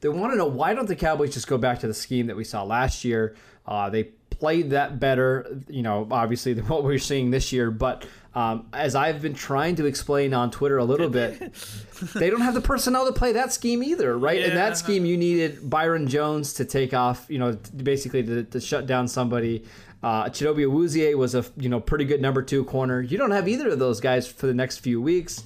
They 0.00 0.08
want 0.08 0.32
to 0.32 0.36
know 0.36 0.46
why 0.46 0.74
don't 0.74 0.86
the 0.86 0.96
Cowboys 0.96 1.32
just 1.32 1.46
go 1.46 1.56
back 1.56 1.78
to 1.80 1.86
the 1.86 1.94
scheme 1.94 2.26
that 2.26 2.36
we 2.36 2.44
saw 2.44 2.64
last 2.64 3.04
year? 3.04 3.36
Uh, 3.64 3.88
they 3.88 4.10
played 4.42 4.70
that 4.70 4.98
better, 4.98 5.56
you 5.68 5.82
know, 5.82 6.08
obviously 6.10 6.52
than 6.52 6.66
what 6.68 6.82
we're 6.82 6.98
seeing 6.98 7.30
this 7.30 7.52
year. 7.52 7.70
But 7.70 8.04
um, 8.34 8.66
as 8.72 8.96
I've 8.96 9.22
been 9.22 9.34
trying 9.34 9.76
to 9.76 9.86
explain 9.86 10.34
on 10.34 10.50
Twitter 10.50 10.78
a 10.78 10.84
little 10.84 11.08
bit, 11.08 11.38
they 12.14 12.28
don't 12.28 12.40
have 12.40 12.54
the 12.54 12.60
personnel 12.60 13.06
to 13.06 13.12
play 13.12 13.30
that 13.34 13.52
scheme 13.52 13.84
either, 13.84 14.18
right? 14.18 14.40
In 14.40 14.56
that 14.56 14.76
scheme, 14.76 15.04
you 15.04 15.16
needed 15.16 15.70
Byron 15.70 16.08
Jones 16.08 16.54
to 16.54 16.64
take 16.64 16.92
off, 16.92 17.26
you 17.28 17.38
know, 17.38 17.56
basically 17.76 18.24
to, 18.24 18.42
to 18.42 18.60
shut 18.60 18.88
down 18.88 19.06
somebody. 19.06 19.64
Uh, 20.02 20.24
Chidobe 20.24 20.66
Awuzie 20.66 21.16
was 21.16 21.36
a 21.36 21.44
you 21.56 21.68
know 21.68 21.78
pretty 21.78 22.04
good 22.04 22.20
number 22.20 22.42
two 22.42 22.64
corner. 22.64 23.00
You 23.00 23.18
don't 23.18 23.30
have 23.30 23.46
either 23.46 23.68
of 23.68 23.78
those 23.78 24.00
guys 24.00 24.26
for 24.26 24.48
the 24.48 24.54
next 24.54 24.78
few 24.78 25.00
weeks. 25.00 25.44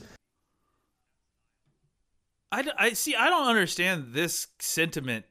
I 2.50 2.94
see. 2.94 3.14
I 3.14 3.28
don't 3.28 3.48
understand 3.48 4.14
this 4.14 4.46
sentiment 4.58 5.26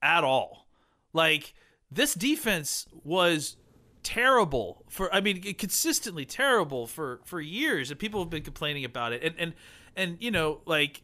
at 0.00 0.22
all. 0.22 0.68
Like 1.12 1.54
this 1.90 2.14
defense 2.14 2.86
was 3.04 3.56
terrible 4.02 4.84
for. 4.88 5.12
I 5.14 5.20
mean, 5.20 5.42
consistently 5.54 6.24
terrible 6.24 6.86
for 6.86 7.20
for 7.24 7.40
years, 7.40 7.90
and 7.90 7.98
people 7.98 8.20
have 8.20 8.30
been 8.30 8.42
complaining 8.42 8.84
about 8.84 9.12
it. 9.12 9.22
And 9.22 9.34
and 9.38 9.54
and 9.96 10.16
you 10.20 10.30
know, 10.30 10.60
like 10.66 11.02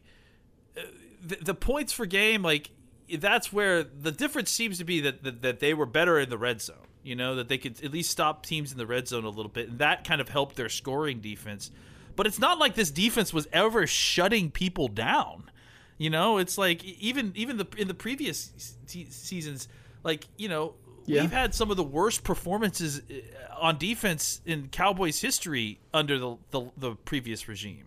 uh, 0.77 0.81
the, 1.21 1.37
the 1.37 1.53
points 1.53 1.93
for 1.93 2.05
game, 2.05 2.41
like 2.41 2.71
that's 3.19 3.51
where 3.53 3.83
the 3.83 4.11
difference 4.11 4.49
seems 4.49 4.77
to 4.79 4.83
be 4.83 5.01
that, 5.01 5.23
that 5.23 5.41
that 5.41 5.59
they 5.59 5.73
were 5.73 5.85
better 5.85 6.19
in 6.19 6.29
the 6.29 6.37
red 6.37 6.61
zone. 6.61 6.87
You 7.03 7.15
know 7.15 7.35
that 7.35 7.49
they 7.49 7.57
could 7.57 7.83
at 7.83 7.91
least 7.91 8.09
stop 8.09 8.45
teams 8.45 8.71
in 8.71 8.77
the 8.77 8.87
red 8.87 9.07
zone 9.07 9.25
a 9.25 9.29
little 9.29 9.51
bit, 9.51 9.69
and 9.69 9.79
that 9.79 10.03
kind 10.07 10.21
of 10.21 10.29
helped 10.29 10.55
their 10.55 10.69
scoring 10.69 11.19
defense. 11.19 11.69
But 12.15 12.27
it's 12.27 12.39
not 12.39 12.57
like 12.57 12.75
this 12.75 12.91
defense 12.91 13.33
was 13.33 13.47
ever 13.51 13.85
shutting 13.85 14.49
people 14.49 14.87
down. 14.87 15.51
You 15.97 16.09
know, 16.09 16.37
it's 16.37 16.57
like 16.57 16.83
even 16.83 17.31
even 17.35 17.57
the 17.57 17.67
in 17.77 17.87
the 17.87 17.93
previous 17.93 18.51
se- 18.87 19.07
seasons, 19.09 19.67
like 20.05 20.25
you 20.37 20.47
know, 20.47 20.75
Yeah. 21.05 21.23
we've 21.23 21.31
had 21.31 21.53
some 21.53 21.69
of 21.71 21.75
the 21.77 21.83
worst 21.83 22.23
performances 22.23 23.01
uh, 23.11 23.13
on 23.59 23.77
defense 23.77 24.39
in 24.45 24.69
Cowboys 24.69 25.19
history 25.19 25.79
under 25.93 26.17
the, 26.17 26.37
the 26.51 26.61
the 26.77 26.91
previous 26.95 27.47
regime. 27.49 27.85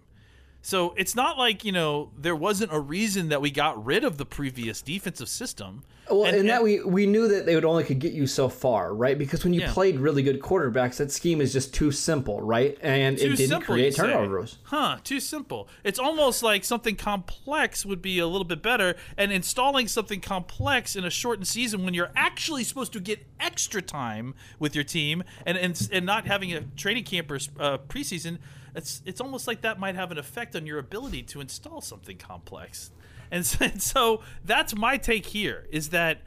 So 0.61 0.93
it's 0.97 1.15
not 1.15 1.39
like 1.39 1.65
you 1.65 1.73
know 1.73 2.11
there 2.19 2.37
wasn't 2.37 2.73
a 2.73 2.81
reason 2.81 3.29
that 3.29 3.41
we 3.41 3.51
got 3.51 3.83
rid 3.85 4.05
of 4.05 4.19
the 4.19 4.27
previous 4.27 4.83
defensive 4.83 5.29
system. 5.29 5.85
Well, 6.11 6.25
And- 6.25 6.37
and, 6.39 6.49
that 6.49 6.57
and- 6.57 6.65
we 6.65 6.81
we 6.85 7.07
knew 7.07 7.29
that 7.29 7.45
they 7.47 7.55
would 7.55 7.65
only 7.67 7.85
could 7.85 7.99
get 8.01 8.13
you 8.13 8.27
so 8.27 8.49
far, 8.49 8.95
right? 8.95 9.17
Because 9.17 9.45
when 9.45 9.53
you 9.55 9.61
Yeah. 9.61 9.73
played 9.73 10.01
really 10.01 10.23
good 10.23 10.41
quarterbacks, 10.41 10.97
that 10.97 11.13
scheme 11.13 11.41
is 11.41 11.53
just 11.53 11.73
too 11.75 11.91
simple, 11.93 12.41
right? 12.41 12.77
And 12.81 13.17
Too 13.19 13.27
it 13.27 13.37
didn't 13.37 13.49
simple, 13.49 13.75
create 13.75 13.95
say. 13.95 14.03
turnovers. 14.03 14.59
Huh, 14.65 14.99
too 15.05 15.21
simple. 15.21 15.69
It's 15.85 15.99
almost 15.99 16.43
like 16.43 16.65
something 16.65 16.97
complex 16.97 17.85
would 17.87 18.01
be 18.03 18.19
a 18.19 18.27
little 18.27 18.47
bit 18.47 18.63
better, 18.63 18.97
and 19.17 19.31
installing 19.33 19.87
something 19.87 20.21
complex 20.21 20.97
in 20.97 21.05
a 21.05 21.11
shortened 21.11 21.47
season 21.47 21.85
when 21.85 21.93
you're 21.95 22.11
actually 22.17 22.65
supposed 22.65 22.93
to 22.95 23.01
get 23.01 23.27
extra 23.39 23.81
time 23.83 24.35
with 24.59 24.75
your 24.75 24.85
team 24.85 25.23
and 25.47 25.57
and, 25.59 25.89
and 25.93 26.05
not 26.07 26.27
having 26.27 26.53
a 26.53 26.63
training 26.77 27.05
camp 27.05 27.31
or 27.31 27.37
uh, 27.61 27.79
preseason, 27.79 28.39
it's 28.79 29.03
it's 29.05 29.21
almost 29.21 29.47
like 29.47 29.61
that 29.63 29.79
might 29.79 29.95
have 29.95 30.11
an 30.11 30.19
effect 30.19 30.57
on 30.57 30.67
your 30.67 30.79
ability 30.79 31.23
to 31.25 31.41
install 31.41 31.81
something 31.81 32.17
complex. 32.17 32.91
And 33.31 33.45
so, 33.45 33.59
and 33.65 33.83
so 33.83 34.23
that's 34.45 34.75
my 34.75 34.97
take 34.97 35.27
here 35.27 35.67
is 35.71 35.91
that 35.91 36.23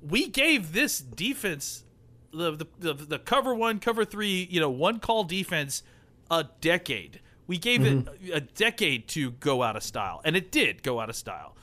we 0.00 0.28
gave 0.28 0.72
this 0.72 0.98
defense 1.00 1.84
the, 2.32 2.52
the 2.52 2.66
the 2.78 2.94
the 2.94 3.18
cover 3.18 3.54
one, 3.54 3.78
cover 3.78 4.04
three, 4.04 4.48
you 4.50 4.60
know, 4.60 4.70
one 4.70 5.00
call 5.00 5.24
defense 5.24 5.82
a 6.30 6.46
decade. 6.60 7.20
We 7.46 7.58
gave 7.58 7.84
it 7.84 8.06
mm-hmm. 8.06 8.32
a 8.32 8.40
decade 8.40 9.06
to 9.08 9.32
go 9.32 9.62
out 9.62 9.76
of 9.76 9.82
style, 9.82 10.20
and 10.24 10.34
it 10.34 10.50
did 10.50 10.82
go 10.82 11.00
out 11.00 11.10
of 11.10 11.16
style. 11.16 11.56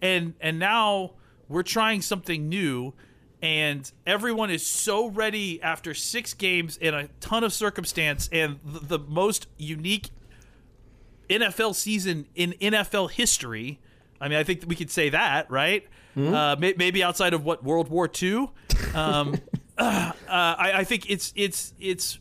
And 0.00 0.34
and 0.40 0.58
now 0.58 1.14
we're 1.48 1.62
trying 1.62 2.02
something 2.02 2.48
new, 2.48 2.94
and 3.44 3.92
everyone 4.06 4.50
is 4.50 4.66
so 4.66 5.06
ready 5.06 5.62
after 5.62 5.92
six 5.92 6.32
games 6.32 6.78
and 6.80 6.96
a 6.96 7.08
ton 7.20 7.44
of 7.44 7.52
circumstance 7.52 8.26
and 8.32 8.58
the, 8.64 8.96
the 8.96 8.98
most 8.98 9.48
unique 9.58 10.08
NFL 11.28 11.74
season 11.74 12.26
in 12.34 12.52
NFL 12.52 13.10
history. 13.10 13.80
I 14.18 14.28
mean, 14.28 14.38
I 14.38 14.44
think 14.44 14.64
we 14.66 14.74
could 14.74 14.90
say 14.90 15.10
that, 15.10 15.50
right? 15.50 15.86
Uh, 16.34 16.56
may, 16.58 16.72
maybe 16.78 17.04
outside 17.04 17.34
of 17.34 17.44
what 17.44 17.62
World 17.62 17.90
War 17.90 18.10
II. 18.10 18.50
Um, 18.94 19.36
uh, 19.78 20.12
I, 20.26 20.72
I 20.76 20.84
think 20.84 21.10
it's 21.10 21.30
it's 21.36 21.74
it's. 21.78 22.18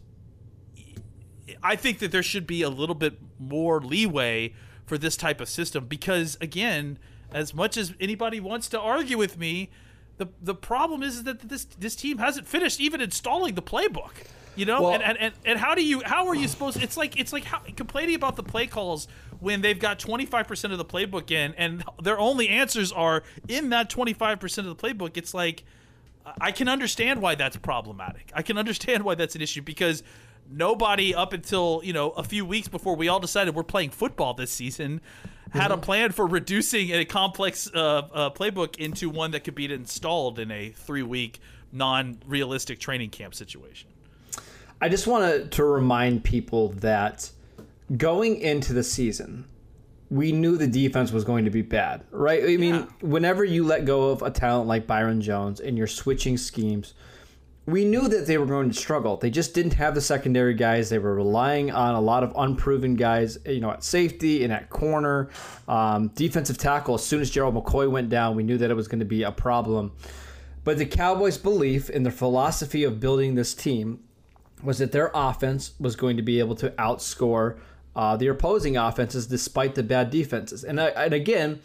I 1.61 1.77
think 1.77 1.99
that 1.99 2.11
there 2.11 2.23
should 2.23 2.45
be 2.45 2.63
a 2.63 2.69
little 2.69 2.95
bit 2.95 3.17
more 3.39 3.79
leeway 3.79 4.53
for 4.85 4.97
this 4.97 5.15
type 5.15 5.39
of 5.39 5.47
system 5.47 5.85
because, 5.85 6.37
again, 6.41 6.99
as 7.31 7.53
much 7.53 7.77
as 7.77 7.93
anybody 8.01 8.41
wants 8.41 8.67
to 8.69 8.79
argue 8.79 9.17
with 9.17 9.37
me, 9.37 9.69
the 10.17 10.27
the 10.41 10.55
problem 10.55 11.03
is 11.03 11.23
that 11.23 11.47
this 11.47 11.65
this 11.65 11.95
team 11.95 12.17
hasn't 12.17 12.47
finished 12.47 12.79
even 12.79 13.01
installing 13.01 13.55
the 13.55 13.61
playbook. 13.61 14.11
You 14.55 14.65
know, 14.65 14.83
Well- 14.83 14.93
and, 14.93 15.01
and, 15.03 15.17
and 15.17 15.33
and 15.45 15.59
how 15.59 15.73
do 15.73 15.83
you 15.83 16.01
how 16.05 16.27
are 16.27 16.35
you 16.35 16.47
supposed? 16.47 16.81
It's 16.81 16.95
like 16.97 17.19
it's 17.19 17.33
like 17.33 17.43
how, 17.43 17.61
complaining 17.75 18.15
about 18.15 18.35
the 18.35 18.43
play 18.43 18.67
calls 18.67 19.07
when 19.39 19.61
they've 19.61 19.79
got 19.79 19.97
twenty 19.99 20.25
five 20.25 20.47
percent 20.47 20.71
of 20.71 20.77
the 20.77 20.85
playbook 20.85 21.31
in, 21.31 21.53
and 21.57 21.83
their 22.01 22.19
only 22.19 22.49
answers 22.49 22.91
are 22.91 23.23
in 23.47 23.69
that 23.69 23.89
twenty 23.89 24.13
five 24.13 24.39
percent 24.39 24.67
of 24.67 24.77
the 24.77 24.87
playbook. 24.87 25.17
It's 25.17 25.33
like 25.33 25.63
I 26.39 26.51
can 26.51 26.67
understand 26.69 27.21
why 27.21 27.35
that's 27.35 27.57
problematic. 27.57 28.31
I 28.35 28.43
can 28.43 28.57
understand 28.57 29.03
why 29.03 29.15
that's 29.15 29.35
an 29.35 29.41
issue 29.41 29.61
because 29.61 30.03
nobody 30.49 31.15
up 31.15 31.33
until 31.33 31.81
you 31.83 31.93
know 31.93 32.11
a 32.11 32.23
few 32.23 32.45
weeks 32.45 32.67
before 32.67 32.95
we 32.95 33.07
all 33.07 33.19
decided 33.19 33.55
we're 33.55 33.63
playing 33.63 33.89
football 33.89 34.33
this 34.33 34.51
season 34.51 35.01
had 35.53 35.71
a 35.71 35.77
plan 35.77 36.11
for 36.11 36.25
reducing 36.27 36.91
a 36.91 37.05
complex 37.05 37.69
uh, 37.73 37.79
uh, 38.13 38.29
playbook 38.31 38.77
into 38.77 39.09
one 39.09 39.31
that 39.31 39.43
could 39.43 39.55
be 39.55 39.71
installed 39.71 40.39
in 40.39 40.51
a 40.51 40.69
three 40.71 41.03
week 41.03 41.39
non 41.71 42.17
realistic 42.27 42.79
training 42.79 43.09
camp 43.09 43.35
situation. 43.35 43.89
I 44.81 44.89
just 44.89 45.07
want 45.07 45.51
to 45.51 45.63
remind 45.63 46.23
people 46.23 46.69
that 46.79 47.29
going 47.95 48.41
into 48.41 48.73
the 48.73 48.83
season, 48.83 49.45
we 50.09 50.31
knew 50.31 50.57
the 50.57 50.67
defense 50.67 51.11
was 51.11 51.23
going 51.23 51.45
to 51.45 51.51
be 51.51 51.61
bad, 51.61 52.03
right? 52.11 52.43
I 52.43 52.57
mean, 52.57 52.75
Yeah. 52.75 52.85
whenever 53.01 53.43
you 53.45 53.63
let 53.63 53.85
go 53.85 54.09
of 54.09 54.21
a 54.21 54.29
talent 54.29 54.67
like 54.67 54.85
Byron 54.85 55.21
Jones 55.21 55.59
and 55.59 55.77
you're 55.77 55.87
switching 55.87 56.37
schemes, 56.37 56.93
we 57.65 57.85
knew 57.85 58.09
that 58.09 58.27
they 58.27 58.37
were 58.37 58.45
going 58.45 58.69
to 58.69 58.75
struggle. 58.75 59.15
They 59.15 59.29
just 59.29 59.53
didn't 59.53 59.73
have 59.73 59.95
the 59.95 60.01
secondary 60.01 60.53
guys. 60.53 60.89
They 60.89 60.99
were 60.99 61.15
relying 61.15 61.71
on 61.71 61.95
a 61.95 62.01
lot 62.01 62.23
of 62.23 62.33
unproven 62.35 62.95
guys, 62.95 63.37
you 63.45 63.61
know, 63.61 63.71
at 63.71 63.83
safety 63.83 64.43
and 64.43 64.51
at 64.51 64.69
corner, 64.69 65.29
um, 65.67 66.09
defensive 66.09 66.57
tackle. 66.57 66.95
As 66.95 67.05
soon 67.05 67.21
as 67.21 67.29
Gerald 67.29 67.55
McCoy 67.55 67.89
went 67.89 68.09
down, 68.09 68.35
we 68.35 68.43
knew 68.43 68.57
that 68.57 68.69
it 68.69 68.73
was 68.73 68.89
going 68.89 68.99
to 68.99 69.05
be 69.05 69.23
a 69.23 69.31
problem. 69.31 69.93
But 70.65 70.77
the 70.77 70.85
Cowboys' 70.85 71.37
belief 71.37 71.89
in 71.89 72.03
their 72.03 72.11
philosophy 72.11 72.83
of 72.83 72.99
building 72.99 73.35
this 73.35 73.53
team 73.53 74.01
was 74.61 74.77
that 74.79 74.91
their 74.91 75.11
offense 75.13 75.73
was 75.79 75.95
going 75.95 76.17
to 76.17 76.23
be 76.23 76.39
able 76.39 76.55
to 76.55 76.69
outscore 76.71 77.57
uh, 77.95 78.17
the 78.17 78.27
opposing 78.27 78.75
offenses 78.75 79.27
despite 79.27 79.75
the 79.75 79.83
bad 79.83 80.09
defenses. 80.09 80.63
And, 80.63 80.79
and 80.79 81.13
again, 81.13 81.61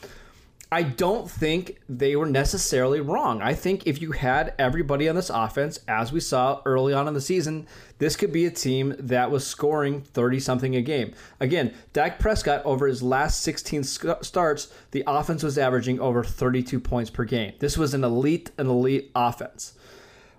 I 0.71 0.83
don't 0.83 1.31
think 1.31 1.79
they 1.89 2.15
were 2.15 2.27
necessarily 2.27 3.01
wrong. 3.01 3.41
I 3.41 3.55
think 3.55 3.87
if 3.87 4.03
you 4.03 4.13
had 4.13 4.53
everybody 4.59 5.09
on 5.09 5.17
this 5.17 5.31
offense, 5.31 5.81
as 5.89 6.13
we 6.13 6.21
saw 6.21 6.61
early 6.67 6.93
on 6.93 7.09
in 7.09 7.15
the 7.15 7.23
season, 7.23 7.67
this 7.99 8.17
could 8.17 8.33
be 8.33 8.45
a 8.45 8.51
team 8.51 8.95
that 8.99 9.31
was 9.31 9.47
scoring 9.47 10.03
30 10.03 10.41
something 10.41 10.77
a 10.77 10.83
game. 10.83 11.15
Again, 11.41 11.73
Dak 11.95 12.19
Prescott, 12.19 12.61
over 12.67 12.87
his 12.87 13.03
last 13.03 13.41
16 13.41 13.83
sc- 13.83 14.07
starts, 14.23 14.71
the 14.91 15.05
offense 15.07 15.43
was 15.43 15.57
averaging 15.57 16.01
over 16.01 16.23
32 16.23 16.79
points 16.81 17.09
per 17.09 17.25
game. 17.25 17.55
This 17.61 17.79
was 17.79 17.95
an 17.95 18.05
elite, 18.05 18.51
an 18.59 18.67
elite 18.67 19.11
offense. 19.15 19.73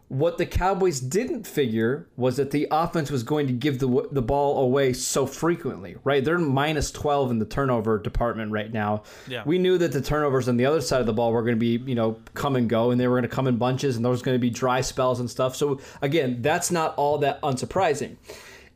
What 0.09 0.37
the 0.37 0.45
Cowboys 0.45 0.99
didn't 0.99 1.45
figure 1.45 2.07
was 2.17 2.37
that 2.37 2.51
the 2.51 2.67
offense 2.71 3.09
was 3.11 3.23
going 3.23 3.47
to 3.47 3.53
give 3.53 3.79
the 3.79 4.07
the 4.11 4.21
ball 4.21 4.63
away 4.63 4.91
so 4.93 5.25
frequently, 5.25 5.95
right? 6.03 6.25
They're 6.25 6.39
minus 6.39 6.91
12 6.91 7.31
in 7.31 7.39
the 7.39 7.45
turnover 7.45 7.99
department 7.99 8.51
right 8.51 8.73
now. 8.73 9.03
Yeah. 9.27 9.43
We 9.45 9.59
knew 9.59 9.77
that 9.77 9.91
the 9.91 10.01
turnovers 10.01 10.49
on 10.49 10.57
the 10.57 10.65
other 10.65 10.81
side 10.81 10.99
of 10.99 11.05
the 11.05 11.13
ball 11.13 11.31
were 11.31 11.43
going 11.43 11.55
to 11.55 11.59
be, 11.59 11.77
you 11.87 11.95
know, 11.95 12.19
come 12.33 12.55
and 12.55 12.67
go 12.67 12.89
and 12.89 12.99
they 12.99 13.07
were 13.07 13.15
going 13.15 13.29
to 13.29 13.35
come 13.35 13.47
in 13.47 13.57
bunches 13.57 13.95
and 13.95 14.03
there 14.03 14.11
was 14.11 14.23
going 14.23 14.35
to 14.35 14.39
be 14.39 14.49
dry 14.49 14.81
spells 14.81 15.19
and 15.19 15.29
stuff. 15.29 15.55
So 15.55 15.79
again, 16.01 16.41
that's 16.41 16.71
not 16.71 16.95
all 16.95 17.19
that 17.19 17.39
unsurprising. 17.41 18.17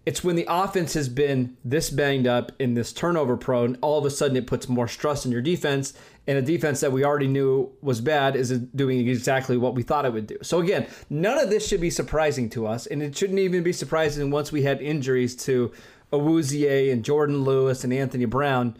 It's 0.06 0.24
when 0.24 0.36
the 0.36 0.46
offense 0.50 0.94
has 0.96 1.08
been 1.08 1.56
this 1.64 1.90
banged 1.90 2.28
up 2.28 2.52
in 2.60 2.74
this 2.74 2.92
turnover 2.92 3.38
prone, 3.38 3.78
all 3.82 3.98
of 3.98 4.06
a 4.06 4.10
sudden 4.10 4.36
it 4.36 4.48
puts 4.48 4.68
more 4.68 4.88
stress 4.88 5.26
on 5.26 5.32
your 5.32 5.42
defense 5.42 5.94
and 6.26 6.38
a 6.38 6.42
defense 6.42 6.80
that 6.80 6.92
we 6.92 7.04
already 7.04 7.28
knew 7.28 7.72
was 7.82 8.00
bad 8.00 8.36
is 8.36 8.50
doing 8.58 9.08
exactly 9.08 9.58
what 9.58 9.76
we 9.76 9.84
thought 9.84 10.06
it 10.06 10.14
would 10.14 10.28
do. 10.28 10.38
So 10.42 10.60
again, 10.60 10.88
none 11.10 11.38
of 11.38 11.50
this 11.50 11.68
should 11.68 11.82
be 11.82 11.90
surprising 11.90 12.50
to 12.52 12.66
us, 12.66 12.86
and 12.86 13.04
it 13.04 13.18
shouldn't 13.18 13.40
even 13.40 13.64
be 13.64 13.74
surprising 13.74 14.32
once 14.32 14.52
we 14.52 14.64
had 14.64 14.82
injuries 14.82 15.36
to 15.38 15.72
Awuzie 16.14 16.92
and 16.92 17.04
Jourdan 17.04 17.44
Lewis 17.44 17.84
and 17.84 17.92
Anthony 17.92 18.26
Brown. 18.26 18.78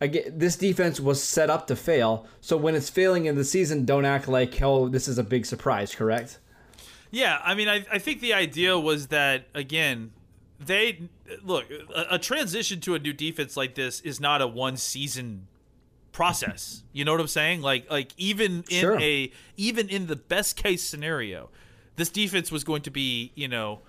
Again, 0.00 0.32
this 0.36 0.56
defense 0.56 1.00
was 1.00 1.20
set 1.22 1.50
up 1.50 1.66
to 1.68 1.76
fail. 1.76 2.26
So 2.40 2.56
when 2.56 2.74
it's 2.74 2.90
failing 2.90 3.26
in 3.26 3.34
the 3.34 3.44
season, 3.44 3.84
don't 3.84 4.04
act 4.04 4.28
like 4.28 4.60
oh 4.62 4.88
this 4.88 5.08
is 5.08 5.18
a 5.18 5.24
big 5.24 5.46
surprise. 5.46 5.94
Correct? 5.94 6.38
Yeah, 7.10 7.40
I 7.42 7.54
mean, 7.54 7.68
I, 7.68 7.84
I 7.90 7.98
think 7.98 8.20
the 8.20 8.34
idea 8.34 8.78
was 8.78 9.08
that 9.08 9.46
again, 9.54 10.12
they 10.58 11.08
look 11.42 11.66
a, 11.94 12.14
a 12.14 12.18
transition 12.18 12.80
to 12.80 12.94
a 12.94 12.98
new 12.98 13.12
defense 13.12 13.56
like 13.56 13.74
this 13.74 14.00
is 14.00 14.20
not 14.20 14.40
a 14.42 14.46
one 14.46 14.76
season 14.76 15.46
process. 16.12 16.82
You 16.92 17.04
know 17.04 17.12
what 17.12 17.20
I'm 17.20 17.26
saying? 17.28 17.60
Like 17.62 17.90
like 17.90 18.12
even 18.16 18.64
in 18.70 18.80
Sure. 18.80 18.98
a 19.00 19.30
even 19.56 19.88
in 19.88 20.06
the 20.06 20.16
best 20.16 20.56
case 20.56 20.82
scenario, 20.82 21.50
this 21.96 22.08
defense 22.08 22.50
was 22.50 22.64
going 22.64 22.82
to 22.82 22.90
be 22.90 23.32
you 23.34 23.48
know 23.48 23.80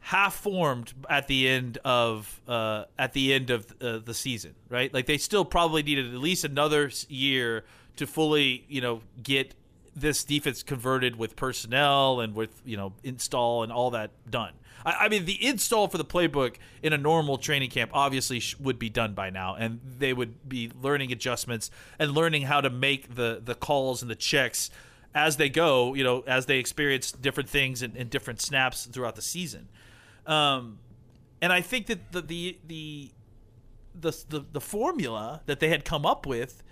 half 0.00 0.36
formed 0.36 0.92
at 1.10 1.26
the 1.26 1.48
end 1.48 1.78
of 1.84 2.40
uh, 2.46 2.84
at 2.98 3.12
the 3.12 3.32
end 3.32 3.50
of 3.50 3.72
uh, 3.80 3.98
the 3.98 4.14
season, 4.14 4.54
right? 4.68 4.92
Like 4.92 5.06
they 5.06 5.18
still 5.18 5.44
probably 5.44 5.82
needed 5.82 6.12
at 6.12 6.20
least 6.20 6.44
another 6.44 6.90
year 7.08 7.64
to 7.96 8.06
fully 8.06 8.64
you 8.68 8.80
know 8.82 9.00
get 9.22 9.54
this 9.94 10.24
defense 10.24 10.62
converted 10.62 11.16
with 11.16 11.36
personnel 11.36 12.20
and 12.20 12.34
with 12.34 12.60
you 12.66 12.76
know 12.76 12.92
install 13.02 13.62
and 13.62 13.72
all 13.72 13.90
that 13.92 14.10
done. 14.30 14.52
I, 14.86 14.92
I 15.04 15.08
mean, 15.08 15.26
the 15.26 15.44
install 15.44 15.88
for 15.88 15.98
the 15.98 16.04
playbook 16.04 16.56
in 16.82 16.94
a 16.94 16.98
normal 16.98 17.36
training 17.36 17.68
camp 17.68 17.90
obviously 17.92 18.40
sh- 18.40 18.56
would 18.58 18.78
be 18.78 18.88
done 18.88 19.12
by 19.12 19.28
now, 19.28 19.56
and 19.56 19.80
they 19.98 20.14
would 20.14 20.48
be 20.48 20.70
learning 20.80 21.12
adjustments 21.12 21.70
and 21.98 22.12
learning 22.12 22.42
how 22.42 22.62
to 22.62 22.70
make 22.70 23.16
the 23.16 23.42
the 23.44 23.54
calls 23.54 24.00
and 24.00 24.10
the 24.10 24.16
checks 24.16 24.70
as 25.14 25.36
they 25.36 25.50
go. 25.50 25.92
You 25.92 26.04
know, 26.04 26.24
as 26.26 26.46
they 26.46 26.58
experience 26.58 27.12
different 27.12 27.50
things 27.50 27.82
and, 27.82 27.94
and 27.96 28.08
different 28.08 28.40
snaps 28.40 28.86
throughout 28.86 29.16
the 29.16 29.22
season. 29.22 29.68
Um, 30.24 30.78
and 31.42 31.52
I 31.52 31.60
think 31.60 31.86
that 31.86 32.12
the 32.12 32.22
the 32.22 32.58
the 32.66 33.10
the 34.00 34.24
the, 34.28 34.44
the 34.52 34.60
formula 34.60 35.42
that 35.46 35.60
they 35.60 35.68
had 35.68 35.84
come 35.84 36.06
up 36.06 36.26
with 36.26 36.62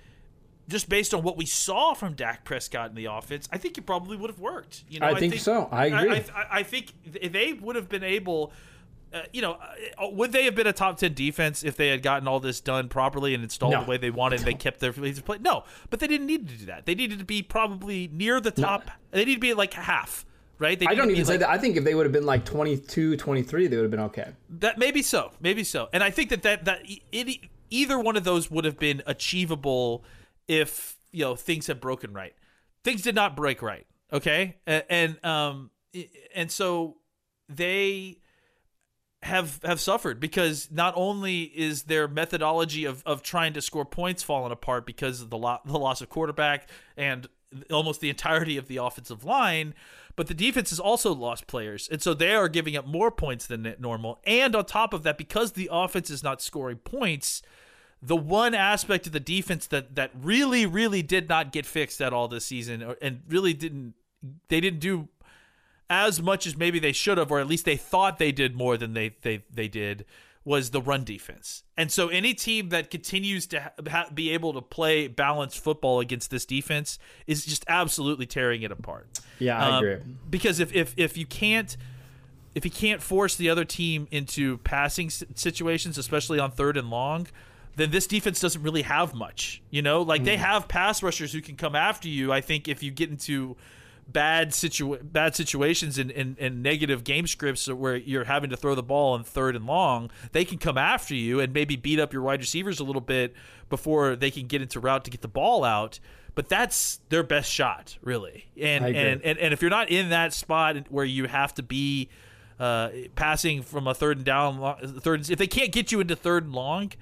just 0.68 0.88
based 0.88 1.12
on 1.12 1.22
what 1.22 1.36
we 1.36 1.46
saw 1.46 1.94
from 1.94 2.14
Dak 2.14 2.44
Prescott 2.44 2.90
in 2.90 2.96
the 2.96 3.06
offense, 3.06 3.48
I 3.52 3.58
think 3.58 3.76
it 3.78 3.86
probably 3.86 4.16
would 4.16 4.30
have 4.30 4.38
worked. 4.38 4.84
You 4.88 5.00
know, 5.00 5.06
I 5.06 5.18
think 5.18 5.34
so. 5.34 5.68
I 5.70 5.86
agree. 5.86 6.10
I, 6.10 6.24
I, 6.34 6.46
I 6.50 6.62
think 6.62 6.92
they 7.30 7.52
would 7.52 7.76
have 7.76 7.88
been 7.88 8.04
able. 8.04 8.52
Uh, 9.12 9.22
you 9.32 9.40
know, 9.40 9.52
uh, 9.52 10.08
would 10.10 10.32
they 10.32 10.44
have 10.44 10.56
been 10.56 10.66
a 10.66 10.72
top 10.72 10.96
ten 10.98 11.14
defense 11.14 11.62
if 11.62 11.76
they 11.76 11.88
had 11.88 12.02
gotten 12.02 12.26
all 12.26 12.40
this 12.40 12.60
done 12.60 12.88
properly 12.88 13.32
and 13.32 13.44
installed 13.44 13.72
No. 13.72 13.84
the 13.84 13.90
way 13.90 13.96
they 13.96 14.10
wanted? 14.10 14.40
and 14.40 14.46
They 14.46 14.54
kept 14.54 14.80
their 14.80 14.92
play. 14.92 15.14
No, 15.40 15.64
but 15.90 16.00
they 16.00 16.08
didn't 16.08 16.26
need 16.26 16.48
to 16.48 16.54
do 16.56 16.66
that. 16.66 16.84
They 16.84 16.96
needed 16.96 17.20
to 17.20 17.24
be 17.24 17.40
probably 17.42 18.10
near 18.12 18.40
the 18.40 18.50
top. 18.50 18.90
They 19.12 19.24
need 19.24 19.34
to 19.34 19.40
be 19.40 19.54
like 19.54 19.74
half, 19.74 20.26
right? 20.58 20.76
They 20.76 20.86
I 20.86 20.96
don't 20.96 21.10
even 21.10 21.24
say 21.24 21.36
that. 21.36 21.48
I 21.48 21.58
think 21.58 21.76
if 21.76 21.84
they 21.84 21.94
would 21.94 22.06
have 22.06 22.12
been 22.12 22.26
like 22.26 22.44
22, 22.44 23.16
23, 23.16 23.66
they 23.68 23.76
would 23.76 23.82
have 23.82 23.90
been 23.92 24.00
okay. 24.00 24.32
that 24.58 24.78
maybe 24.78 25.00
so, 25.00 25.30
maybe 25.40 25.62
so, 25.62 25.88
and 25.92 26.02
I 26.02 26.10
think 26.10 26.30
that 26.30 26.42
that 26.42 26.64
that 26.64 26.80
it, 27.12 27.38
either 27.70 28.00
one 28.00 28.16
of 28.16 28.24
those 28.24 28.50
would 28.50 28.64
have 28.64 28.78
been 28.78 29.00
achievable 29.06 30.02
if 30.48 30.96
you 31.12 31.24
know 31.24 31.36
things 31.36 31.66
had 31.66 31.80
broken 31.80 32.12
right. 32.12 32.34
Things 32.82 33.02
did 33.02 33.14
not 33.14 33.34
break 33.34 33.62
right, 33.62 33.86
okay, 34.12 34.56
and, 34.66 35.24
um 35.24 35.70
and 36.34 36.50
so 36.50 36.96
they 37.48 38.18
have 39.22 39.60
have 39.64 39.80
suffered 39.80 40.20
because 40.20 40.68
not 40.70 40.92
only 40.96 41.44
is 41.44 41.84
their 41.84 42.06
methodology 42.06 42.84
of, 42.84 43.02
of 43.06 43.22
trying 43.22 43.54
to 43.54 43.62
score 43.62 43.86
points 43.86 44.22
fallen 44.22 44.52
apart 44.52 44.84
because 44.84 45.22
of 45.22 45.30
the 45.30 45.38
lo- 45.38 45.60
the 45.64 45.78
loss 45.78 46.02
of 46.02 46.10
quarterback 46.10 46.68
and 46.96 47.26
almost 47.70 48.00
the 48.00 48.10
entirety 48.10 48.56
of 48.58 48.68
the 48.68 48.76
offensive 48.76 49.24
line, 49.24 49.74
but 50.16 50.26
the 50.26 50.34
defense 50.34 50.70
has 50.70 50.80
also 50.80 51.14
lost 51.14 51.46
players, 51.46 51.88
and 51.90 52.02
so 52.02 52.12
they 52.12 52.34
are 52.34 52.48
giving 52.48 52.76
up 52.76 52.86
more 52.86 53.10
points 53.10 53.46
than 53.46 53.74
normal. 53.78 54.20
And 54.24 54.54
on 54.54 54.66
top 54.66 54.92
of 54.92 55.04
that, 55.04 55.16
because 55.16 55.52
the 55.52 55.70
offense 55.72 56.10
is 56.10 56.22
not 56.22 56.42
scoring 56.42 56.78
points, 56.78 57.42
the 58.06 58.16
one 58.16 58.54
aspect 58.54 59.06
of 59.06 59.12
the 59.12 59.20
defense 59.20 59.66
that 59.68 59.94
that 59.94 60.10
really 60.14 60.66
really 60.66 61.02
did 61.02 61.28
not 61.28 61.52
get 61.52 61.64
fixed 61.66 62.00
at 62.00 62.12
all 62.12 62.28
this 62.28 62.44
season, 62.44 62.94
and 63.00 63.22
really 63.28 63.54
didn't 63.54 63.94
they 64.48 64.60
didn't 64.60 64.80
do 64.80 65.08
as 65.90 66.20
much 66.22 66.46
as 66.46 66.56
maybe 66.56 66.78
they 66.78 66.92
should 66.92 67.18
have, 67.18 67.30
or 67.30 67.40
at 67.40 67.46
least 67.46 67.64
they 67.64 67.76
thought 67.76 68.18
they 68.18 68.32
did 68.32 68.54
more 68.56 68.76
than 68.76 68.94
they 68.94 69.14
they 69.22 69.44
they 69.52 69.68
did, 69.68 70.04
was 70.44 70.70
the 70.70 70.80
run 70.80 71.04
defense. 71.04 71.62
And 71.76 71.90
so 71.92 72.08
any 72.08 72.34
team 72.34 72.68
that 72.70 72.90
continues 72.90 73.46
to 73.48 73.72
ha- 73.90 74.08
be 74.12 74.30
able 74.30 74.52
to 74.54 74.62
play 74.62 75.08
balanced 75.08 75.58
football 75.58 76.00
against 76.00 76.30
this 76.30 76.44
defense 76.44 76.98
is 77.26 77.44
just 77.44 77.64
absolutely 77.68 78.26
tearing 78.26 78.62
it 78.62 78.70
apart. 78.72 79.08
Yeah, 79.38 79.58
I 79.58 79.68
Um, 79.78 79.84
agree. 79.84 79.96
Because 80.28 80.60
if 80.60 80.74
if 80.74 80.94
if 80.96 81.16
you 81.16 81.26
can't 81.26 81.76
if 82.54 82.64
you 82.64 82.70
can't 82.70 83.02
force 83.02 83.34
the 83.36 83.50
other 83.50 83.64
team 83.64 84.06
into 84.10 84.58
passing 84.58 85.06
s- 85.08 85.24
situations, 85.34 85.98
especially 85.98 86.38
on 86.38 86.50
third 86.52 86.76
and 86.76 86.88
long, 86.88 87.26
then 87.76 87.90
this 87.90 88.06
defense 88.06 88.40
doesn't 88.40 88.62
really 88.62 88.82
have 88.82 89.14
much. 89.14 89.62
You 89.70 89.82
know, 89.82 90.02
like 90.02 90.24
they 90.24 90.36
have 90.36 90.68
pass 90.68 91.02
rushers 91.02 91.32
who 91.32 91.40
can 91.40 91.56
come 91.56 91.74
after 91.74 92.08
you. 92.08 92.32
I 92.32 92.40
think 92.40 92.68
if 92.68 92.82
you 92.82 92.90
get 92.90 93.10
into 93.10 93.56
bad 94.06 94.52
situ 94.52 94.98
bad 94.98 95.34
situations 95.34 95.98
and, 95.98 96.10
and, 96.10 96.36
and 96.38 96.62
negative 96.62 97.04
game 97.04 97.26
scripts 97.26 97.68
where 97.68 97.96
you're 97.96 98.24
having 98.24 98.50
to 98.50 98.56
throw 98.56 98.74
the 98.74 98.82
ball 98.82 99.14
on 99.14 99.24
third 99.24 99.56
and 99.56 99.66
long, 99.66 100.10
they 100.32 100.44
can 100.44 100.58
come 100.58 100.76
after 100.76 101.14
you 101.14 101.40
and 101.40 101.52
maybe 101.52 101.76
beat 101.76 101.98
up 101.98 102.12
your 102.12 102.22
wide 102.22 102.40
receivers 102.40 102.80
a 102.80 102.84
little 102.84 103.00
bit 103.00 103.34
before 103.70 104.16
they 104.16 104.30
can 104.30 104.46
get 104.46 104.62
into 104.62 104.78
route 104.80 105.04
to 105.04 105.10
get 105.10 105.22
the 105.22 105.28
ball 105.28 105.64
out. 105.64 105.98
But 106.34 106.48
that's 106.48 107.00
their 107.10 107.22
best 107.22 107.50
shot, 107.50 107.96
really. 108.02 108.46
And 108.60 108.84
and, 108.84 109.22
and 109.22 109.38
and 109.38 109.54
if 109.54 109.62
you're 109.62 109.70
not 109.70 109.88
in 109.88 110.10
that 110.10 110.32
spot 110.32 110.76
where 110.90 111.04
you 111.04 111.26
have 111.26 111.54
to 111.54 111.62
be 111.62 112.08
uh, 112.58 112.90
passing 113.14 113.62
from 113.62 113.86
a 113.86 113.94
third 113.94 114.18
and 114.18 114.26
down, 114.26 114.76
third, 115.00 115.30
if 115.30 115.38
they 115.38 115.46
can't 115.46 115.70
get 115.70 115.92
you 115.92 116.00
into 116.00 116.16
third 116.16 116.44
and 116.44 116.52
long, 116.52 116.92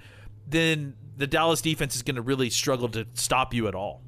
then 0.46 0.94
the 1.16 1.26
Dallas 1.26 1.61
defense 1.61 1.96
is 1.96 2.02
going 2.02 2.16
to 2.16 2.22
really 2.22 2.50
struggle 2.50 2.88
to 2.90 3.07
stop 3.14 3.55
you 3.55 3.68
at 3.68 3.74
all. 3.74 4.02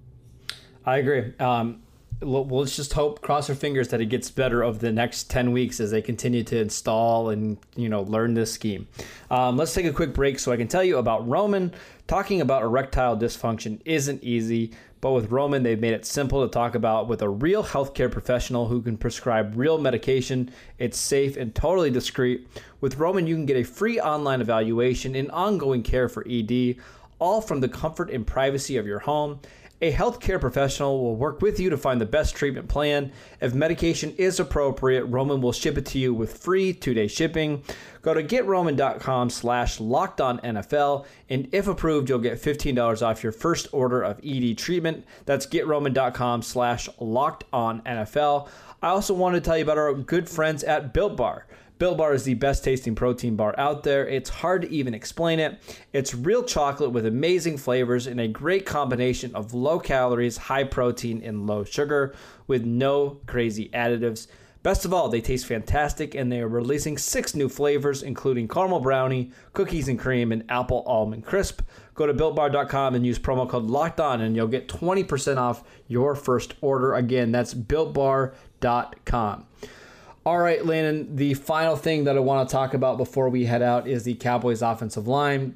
I 0.85 0.99
agree. 0.99 1.33
Um, 1.38 1.83
let's 2.20 2.77
just 2.77 2.92
hope, 2.92 3.20
cross 3.20 3.49
our 3.49 3.55
fingers 3.55 3.88
that 3.88 4.01
it 4.01 4.07
gets 4.07 4.31
better 4.31 4.62
over 4.62 4.79
the 4.79 4.92
next 4.92 5.31
10 5.31 5.53
weeks 5.53 5.81
as 5.81 5.90
they 5.90 6.03
continue 6.03 6.42
to 6.44 6.59
install 6.59 7.31
and, 7.31 7.59
you 7.77 7.88
know, 7.88 8.03
learn 8.03 8.35
this 8.35 8.53
scheme. 8.53 8.87
Um, 9.31 9.57
let's 9.57 9.75
take 9.75 9.87
a 9.87 9.92
quick 9.92 10.12
break 10.14 10.38
so 10.38 10.53
I 10.53 10.57
can 10.57 10.68
tell 10.68 10.85
you 10.85 10.99
about 10.99 11.27
Roman. 11.29 11.73
Talking 12.07 12.40
about 12.40 12.62
erectile 12.62 13.16
dysfunction 13.16 13.81
isn't 13.85 14.23
easy, 14.23 14.73
but 15.05 15.12
with 15.12 15.31
Roman, 15.31 15.62
they've 15.62 15.79
made 15.79 15.93
it 15.93 16.07
simple 16.07 16.43
to 16.43 16.51
talk 16.51 16.75
about 16.75 17.09
with 17.09 17.21
a 17.21 17.29
real 17.29 17.62
healthcare 17.62 18.11
professional 18.11 18.69
who 18.69 18.81
can 18.81 18.97
prescribe 18.97 19.53
real 19.55 19.77
medication. 19.77 20.51
It's 20.79 20.97
safe 20.97 21.37
and 21.37 21.55
totally 21.55 21.90
discreet. 21.90 22.49
With 22.81 22.97
Roman, 22.97 23.27
you 23.27 23.35
can 23.35 23.45
get 23.45 23.59
a 23.59 23.64
free 23.64 24.01
online 24.01 24.40
evaluation 24.40 25.14
and 25.14 25.31
ongoing 25.31 25.83
care 25.83 26.09
for 26.09 26.25
ED 26.27 26.77
all 27.19 27.40
from 27.40 27.61
the 27.61 27.69
comfort 27.69 28.11
and 28.11 28.27
privacy 28.27 28.77
of 28.79 28.87
your 28.87 28.99
home. 28.99 29.40
A 29.83 29.93
healthcare 29.93 30.41
professional 30.41 31.03
will 31.03 31.17
work 31.17 31.43
with 31.43 31.59
you 31.59 31.69
to 31.69 31.77
find 31.77 32.01
the 32.01 32.07
best 32.07 32.37
treatment 32.37 32.69
plan. 32.69 33.13
If 33.41 33.55
medication 33.55 34.15
is 34.17 34.39
appropriate, 34.39 35.05
Roman 35.07 35.41
will 35.41 35.53
ship 35.53 35.77
it 35.77 35.85
to 35.87 35.99
you 35.99 36.15
with 36.15 36.39
free 36.39 36.73
two-day 36.73 37.09
shipping. 37.09 37.63
Go 38.01 38.15
to 38.15 38.23
getroman.com 38.23 39.31
slash 39.31 39.81
locked 39.81 40.21
on 40.21 40.39
NFL, 40.41 41.07
and 41.29 41.49
if 41.53 41.67
approved, 41.67 42.09
you'll 42.09 42.19
get 42.21 42.41
$15 42.41 43.03
off 43.03 43.23
your 43.23 43.33
first 43.33 43.67
order 43.73 44.03
of 44.03 44.21
ED 44.25 44.57
treatment. 44.57 45.05
That's 45.27 45.47
getroman.com 45.47 46.43
slash 46.43 46.89
locked 47.01 47.45
on 47.53 47.83
NFL. 47.83 48.49
I 48.81 48.89
also 48.89 49.13
want 49.13 49.35
to 49.35 49.41
tell 49.41 49.57
you 49.57 49.65
about 49.65 49.79
our 49.79 49.93
good 49.95 50.29
friends 50.29 50.63
at 50.63 50.93
Built 50.93 51.17
Bar. 51.17 51.47
Built 51.85 51.99
Bar 51.99 52.14
is 52.14 52.25
the 52.25 52.33
best 52.33 52.64
tasting 52.64 52.94
protein 52.94 53.37
bar 53.37 53.55
out 53.59 53.83
there. 53.83 54.09
It's 54.09 54.31
hard 54.31 54.62
to 54.62 54.70
even 54.70 54.94
explain 54.94 55.38
it. 55.38 55.61
It's 55.92 56.14
real 56.14 56.42
chocolate 56.42 56.92
with 56.92 57.05
amazing 57.05 57.59
flavors 57.59 58.07
and 58.07 58.18
a 58.18 58.27
great 58.27 58.64
combination 58.64 59.35
of 59.35 59.53
low 59.53 59.79
calories, 59.79 60.38
high 60.38 60.64
protein, 60.64 61.20
and 61.23 61.47
low 61.47 61.62
sugar 61.62 62.14
with 62.47 62.64
no 62.64 63.20
crazy 63.27 63.68
additives. 63.75 64.29
Best 64.62 64.87
of 64.87 64.94
all, 64.94 65.11
they 65.11 65.20
taste 65.20 65.44
fantastic 65.44 66.14
and 66.14 66.33
they 66.33 66.40
are 66.40 66.49
releasing 66.49 66.97
six 66.97 67.35
new 67.35 67.51
flavors, 67.51 68.03
including 68.03 68.49
caramel 68.49 68.81
brownie, 68.81 69.31
cookies 69.53 69.88
and 69.88 69.99
cream, 69.99 70.33
and 70.33 70.42
apple 70.49 70.85
almond 70.87 71.27
crisp. 71.27 71.61
Go 71.94 72.07
to 72.07 72.14
builtbar.com 72.14 72.94
and 72.94 73.05
use 73.05 73.18
promo 73.18 73.47
code 73.47 73.64
locked 73.64 74.01
on 74.01 74.23
and 74.23 74.35
you'll 74.35 74.47
get 74.47 74.68
20% 74.68 75.37
off 75.37 75.62
your 75.87 76.14
first 76.14 76.55
order. 76.62 76.94
Again, 76.94 77.31
that's 77.31 77.53
builtbar.com. 77.53 79.47
All 80.27 80.39
right, 80.39 80.65
Landon, 80.65 81.17
the 81.17 81.35
final 81.35 81.77
thing 81.77 82.05
that 82.05 82.17
I 82.17 82.21
want 82.21 82.49
to 82.49 82.53
talk 82.53 82.73
about 82.73 82.97
before 82.97 83.29
we 83.29 83.45
head 83.45 83.61
out 83.61 83.87
is 83.87 84.05
the 84.05 84.15
Cowboys 84.15 84.63
offensive 84.63 85.07
line. 85.07 85.55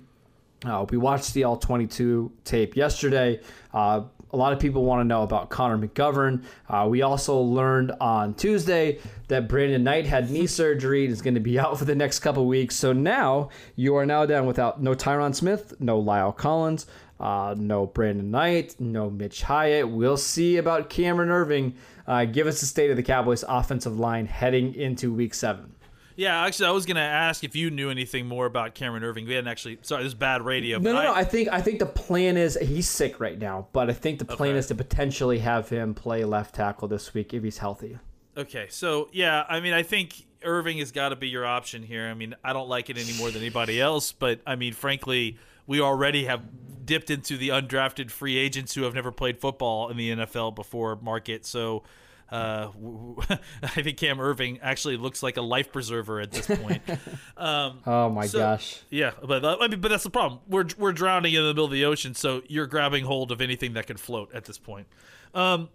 Uh, 0.62 0.84
we 0.90 0.98
watched 0.98 1.32
the 1.32 1.44
all 1.44 1.56
22 1.56 2.30
tape 2.44 2.76
yesterday. 2.76 3.40
Uh, 3.72 4.02
a 4.30 4.36
lot 4.36 4.52
of 4.52 4.58
people 4.58 4.84
want 4.84 5.00
to 5.00 5.04
know 5.04 5.22
about 5.22 5.48
Connor 5.48 5.78
McGovern. 5.78 6.44
Uh, 6.68 6.86
we 6.86 7.00
also 7.00 7.38
learned 7.38 7.92
on 7.98 8.34
Tuesday 8.34 8.98
that 9.28 9.48
Brandon 9.48 9.82
Knight 9.82 10.04
had 10.04 10.30
knee 10.30 10.46
surgery 10.46 11.04
and 11.04 11.14
is 11.14 11.22
going 11.22 11.32
to 11.32 11.40
be 11.40 11.58
out 11.58 11.78
for 11.78 11.86
the 11.86 11.94
next 11.94 12.18
couple 12.18 12.44
weeks. 12.44 12.76
So 12.76 12.92
now 12.92 13.48
you 13.74 13.96
are 13.96 14.04
now 14.04 14.26
down 14.26 14.44
without 14.44 14.82
no 14.82 14.94
Tyron 14.94 15.34
Smith, 15.34 15.80
no 15.80 15.98
La'el 16.02 16.36
Collins, 16.36 16.86
uh, 17.18 17.54
no 17.56 17.86
Brandon 17.86 18.30
Knight, 18.30 18.76
no 18.78 19.08
Mitch 19.08 19.42
Hyatt. 19.42 19.88
We'll 19.88 20.18
see 20.18 20.58
about 20.58 20.90
Cameron 20.90 21.30
Erving. 21.30 21.72
Uh, 22.08 22.24
give 22.24 22.46
us 22.46 22.58
the 22.60 22.66
state 22.66 22.90
of 22.90 22.96
the 22.96 23.02
Cowboys' 23.02 23.44
offensive 23.46 23.98
line 23.98 24.26
heading 24.26 24.74
into 24.74 25.12
Week 25.12 25.34
Seven. 25.34 25.74
Yeah, 26.16 26.44
actually, 26.44 26.66
I 26.66 26.70
was 26.72 26.84
going 26.84 26.96
to 26.96 27.00
ask 27.02 27.44
if 27.44 27.54
you 27.54 27.70
knew 27.70 27.90
anything 27.90 28.26
more 28.26 28.46
about 28.46 28.74
Cameron 28.74 29.04
Erving. 29.04 29.26
We 29.28 29.34
hadn't 29.34 29.46
actually. 29.46 29.78
Sorry, 29.82 30.02
this 30.02 30.10
is 30.10 30.18
bad 30.18 30.42
radio. 30.42 30.78
No, 30.80 30.92
no, 30.94 31.02
no. 31.04 31.12
I- 31.12 31.20
I 31.20 31.24
think 31.24 31.48
I 31.52 31.60
think 31.60 31.78
the 31.78 31.86
plan 31.86 32.36
is 32.36 32.58
he's 32.60 32.88
sick 32.88 33.20
right 33.20 33.38
now, 33.38 33.68
but 33.72 33.88
I 33.88 33.92
think 33.92 34.18
the 34.18 34.24
plan 34.24 34.50
Okay. 34.52 34.58
is 34.58 34.66
to 34.68 34.74
potentially 34.74 35.38
have 35.40 35.68
him 35.68 35.94
play 35.94 36.24
left 36.24 36.56
tackle 36.56 36.88
this 36.88 37.14
week 37.14 37.34
if 37.34 37.44
he's 37.44 37.58
healthy. 37.58 37.98
Okay, 38.36 38.66
so 38.70 39.08
yeah, 39.12 39.44
I 39.48 39.60
mean, 39.60 39.74
I 39.74 39.82
think 39.84 40.14
Erving 40.44 40.78
has 40.78 40.90
got 40.92 41.10
to 41.10 41.16
be 41.16 41.28
your 41.28 41.44
option 41.44 41.82
here. 41.82 42.06
I 42.08 42.14
mean, 42.14 42.34
I 42.42 42.52
don't 42.52 42.68
like 42.68 42.88
it 42.90 42.96
any 42.98 43.12
more 43.18 43.30
than 43.30 43.42
anybody 43.42 43.80
else, 43.80 44.10
but 44.12 44.40
I 44.46 44.56
mean, 44.56 44.72
frankly, 44.72 45.36
we 45.68 45.80
already 45.80 46.24
have 46.24 46.42
dipped 46.84 47.10
into 47.10 47.36
the 47.36 47.50
undrafted 47.50 48.10
free 48.10 48.36
agents 48.36 48.74
who 48.74 48.82
have 48.82 48.94
never 48.94 49.12
played 49.12 49.38
football 49.38 49.90
in 49.90 49.96
the 49.96 50.10
NFL 50.10 50.54
before 50.54 50.96
market. 50.96 51.44
So 51.46 51.84
uh, 52.30 52.68
I 53.62 53.82
think 53.82 53.98
Cam 53.98 54.16
Erving 54.18 54.58
actually 54.62 54.96
looks 54.96 55.22
like 55.22 55.36
a 55.36 55.42
life 55.42 55.70
preserver 55.72 56.20
at 56.20 56.30
this 56.30 56.46
point. 56.46 56.82
um, 57.36 57.80
Oh 57.86 58.08
my 58.10 58.26
So- 58.26 58.38
gosh! 58.38 58.80
yeah, 58.90 59.12
but 59.24 59.44
uh, 59.44 59.56
I 59.60 59.68
mean, 59.68 59.80
but 59.80 59.88
that's 59.88 60.04
the 60.04 60.10
problem. 60.10 60.40
We're 60.48 60.66
we're 60.78 60.92
drowning 60.92 61.34
in 61.34 61.42
the 61.42 61.48
middle 61.48 61.64
of 61.66 61.70
the 61.70 61.84
ocean, 61.84 62.14
so 62.14 62.42
you're 62.48 62.66
grabbing 62.66 63.04
hold 63.04 63.30
of 63.32 63.40
anything 63.40 63.74
that 63.74 63.86
can 63.86 63.96
float 63.98 64.34
at 64.34 64.44
this 64.46 64.58
point. 64.58 64.86
Um, 65.34 65.68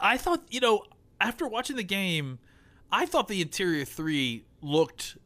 I 0.00 0.16
thought, 0.18 0.42
you 0.50 0.60
know, 0.60 0.84
after 1.20 1.46
watching 1.48 1.76
the 1.76 1.82
game, 1.82 2.38
I 2.92 3.04
thought 3.06 3.28
the 3.28 3.40
interior 3.42 3.84
three 3.84 4.44
looked, 4.62 5.16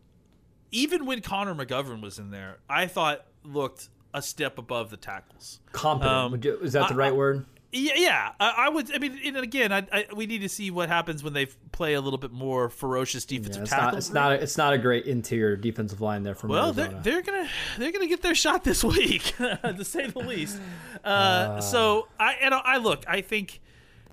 even 0.73 1.07
when 1.07 1.21
Connor 1.21 1.55
McGovern 1.55 2.01
was 2.01 2.19
in 2.19 2.31
there, 2.31 2.59
I 2.69 2.87
thought 2.87 3.25
looked 3.45 3.89
a 4.13 4.23
step 4.23 4.59
above 4.59 4.91
the 4.91 4.97
tackles. 4.97 5.61
Competent. 5.73 6.13
Um, 6.57 6.63
is 6.65 6.73
that 6.75 6.89
the 6.89 6.95
I- 6.95 6.99
right 6.99 7.15
word? 7.15 7.47
Yeah, 7.77 7.95
yeah. 7.97 8.33
I, 8.39 8.55
I 8.57 8.69
would. 8.69 8.95
I 8.95 8.99
mean, 9.01 9.19
and 9.25 9.37
again, 9.39 9.73
I, 9.73 9.85
I, 9.93 10.07
we 10.15 10.27
need 10.27 10.43
to 10.43 10.49
see 10.49 10.71
what 10.71 10.89
happens 10.89 11.25
when 11.25 11.33
they 11.33 11.47
play 11.73 11.95
a 11.95 12.01
little 12.01 12.21
bit 12.21 12.31
more 12.31 12.71
ferocious 12.71 13.27
Yeah, 13.29 13.39
defensive 13.39 13.63
it's 13.63 13.71
tackle. 13.73 13.87
not. 13.87 13.95
It's 13.97 14.11
not. 14.13 14.31
A, 14.33 14.35
it's 14.41 14.57
not 14.57 14.73
a 14.75 14.79
great 14.79 15.07
interior 15.07 15.57
defensive 15.57 16.01
line 16.01 16.23
there 16.23 16.37
from 16.37 16.51
Well, 16.51 16.73
they're, 16.73 16.85
Arizona. 16.85 17.03
they're 17.03 17.23
gonna 17.23 17.49
they're 17.79 17.91
gonna 17.91 18.07
get 18.07 18.23
their 18.23 18.37
shot 18.37 18.63
this 18.63 18.85
week, 18.85 19.35
to 19.39 19.85
say 19.85 20.07
the 20.07 20.21
least. 20.21 20.61
Uh, 21.03 21.61
so 21.61 22.07
I 22.21 22.35
and 22.35 22.55
I 22.55 22.77
look, 22.77 23.05
I 23.09 23.23
think 23.23 23.61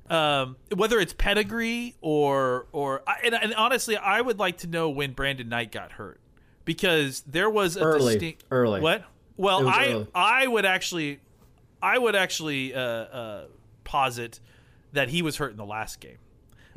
um, 0.09 0.57
whether 0.75 0.99
it's 0.99 1.13
pedigree 1.13 1.95
or 2.01 2.65
or 2.71 3.03
and, 3.23 3.35
and 3.35 3.53
honestly, 3.53 3.95
I 3.95 4.21
would 4.21 4.39
like 4.39 4.57
to 4.59 4.67
know 4.67 4.89
when 4.89 5.11
Brandon 5.13 5.47
Knight 5.49 5.71
got 5.71 5.91
hurt 5.91 6.19
because 6.65 7.21
there 7.27 7.47
was 7.49 7.77
a 7.77 7.81
Early. 7.81 8.13
distinct 8.15 8.43
Early. 8.49 8.81
What? 8.81 9.05
Well, 9.41 9.67
I 9.67 9.87
early. 9.87 10.07
I 10.13 10.47
would 10.47 10.65
actually 10.65 11.19
I 11.81 11.97
would 11.97 12.15
actually 12.15 12.73
uh, 12.75 12.79
uh, 12.79 13.45
posit 13.83 14.39
that 14.93 15.09
he 15.09 15.21
was 15.21 15.37
hurt 15.37 15.51
in 15.51 15.57
the 15.57 15.65
last 15.65 15.99
game. 15.99 16.17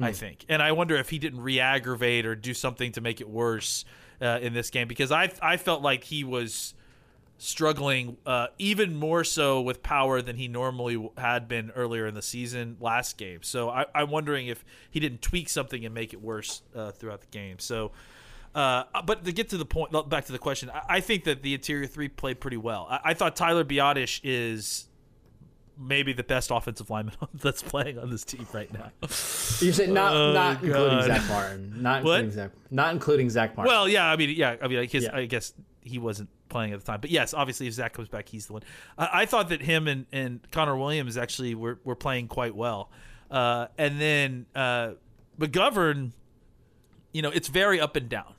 I 0.01 0.09
Hmm. 0.09 0.15
think, 0.15 0.45
and 0.49 0.61
I 0.63 0.73
wonder 0.73 0.97
if 0.97 1.11
he 1.11 1.19
didn't 1.21 1.41
re-aggravate 1.41 2.27
or 2.27 2.35
do 2.35 2.53
something 2.55 2.91
to 2.93 3.01
make 3.01 3.21
it 3.21 3.29
worse 3.29 3.85
uh, 4.21 4.39
in 4.43 4.53
this 4.53 4.71
game 4.71 4.89
because 4.89 5.13
I 5.13 5.31
I 5.41 5.57
felt 5.57 5.83
like 5.83 6.05
he 6.05 6.25
was 6.25 6.75
struggling 7.37 8.17
uh, 8.25 8.47
even 8.59 8.95
more 8.97 9.25
so 9.25 9.61
with 9.61 9.83
power 9.83 10.23
than 10.23 10.37
he 10.37 10.49
normally 10.49 11.11
had 11.19 11.47
been 11.49 11.71
earlier 11.73 12.07
in 12.07 12.15
the 12.15 12.23
season 12.23 12.77
last 12.81 13.19
game. 13.19 13.41
So 13.43 13.69
I, 13.71 13.87
I'm 13.95 14.11
wondering 14.11 14.47
if 14.47 14.65
he 14.91 15.01
didn't 15.01 15.21
tweak 15.21 15.49
something 15.49 15.85
and 15.85 15.93
make 15.95 16.13
it 16.13 16.23
worse 16.23 16.63
uh, 16.75 16.91
throughout 16.93 17.21
the 17.21 17.27
game. 17.39 17.59
So. 17.59 17.93
Uh, 18.55 18.85
but 19.05 19.25
to 19.25 19.33
get 19.33 19.49
to 19.49 19.57
the 19.57 19.65
point, 19.65 19.91
back 20.09 20.27
to 20.27 20.33
the 20.33 20.39
question, 20.39 20.71
I, 20.71 20.83
I 20.89 21.01
think 21.01 21.25
that 21.25 21.43
the 21.43 21.55
interior 21.55 21.87
three 21.87 22.09
played 22.09 22.41
pretty 22.41 22.57
well. 22.57 22.87
I, 22.89 23.01
I 23.07 23.15
thought 23.15 23.35
Tyler 23.35 23.65
Biadasz 23.65 24.21
is 24.23 24.87
maybe 25.77 26.13
the 26.13 26.23
best 26.23 26.53
offensive 26.53 26.89
lineman 26.89 27.17
that's 27.35 27.63
playing 27.63 27.99
on 27.99 28.09
this 28.11 28.23
team 28.25 28.47
right 28.53 28.73
now. 28.73 28.93
you 29.03 29.73
said 29.73 29.91
not 29.91 30.13
Oh, 30.15 30.33
not 30.33 30.63
including 30.63 30.99
God. 30.99 31.07
Zack 31.07 31.29
Martin. 31.29 31.83
Not 31.83 32.05
What? 32.05 32.21
including 32.21 32.31
Zack. 32.31 32.51
Not 32.71 32.93
including 32.95 33.31
Zack 33.31 33.57
Martin. 33.57 33.73
Well, 33.75 33.89
yeah, 33.89 34.07
I 34.07 34.15
mean, 34.17 34.31
yeah, 34.31 34.55
I 34.63 34.69
mean, 34.69 34.79
I 34.79 34.85
guess, 34.87 35.03
Yeah. 35.03 35.17
I 35.17 35.25
guess 35.27 35.53
he 35.83 35.99
wasn't 35.99 36.29
playing 36.49 36.73
at 36.73 36.79
the 36.79 36.87
time, 36.87 37.01
but 37.01 37.11
yes, 37.11 37.35
obviously, 37.35 37.67
if 37.67 37.75
Zack 37.75 37.93
comes 37.93 38.09
back, 38.09 38.29
he's 38.29 38.47
the 38.47 38.53
one. 38.53 38.63
I, 38.97 39.09
I 39.23 39.27
thought 39.27 39.49
that 39.49 39.63
him 39.63 39.89
and, 39.89 40.07
and 40.13 40.41
Connor 40.53 40.77
Williams 40.77 41.17
actually 41.17 41.57
were, 41.57 41.81
were 41.83 41.97
playing 41.97 42.29
quite 42.29 42.55
well, 42.55 42.91
uh, 43.33 43.67
and 43.77 44.01
then 44.01 44.47
uh, 44.55 44.93
McGovern, 45.41 46.13
you 47.13 47.21
know, 47.23 47.31
it's 47.31 47.49
very 47.49 47.81
up 47.81 47.97
and 47.97 48.09
down. 48.09 48.35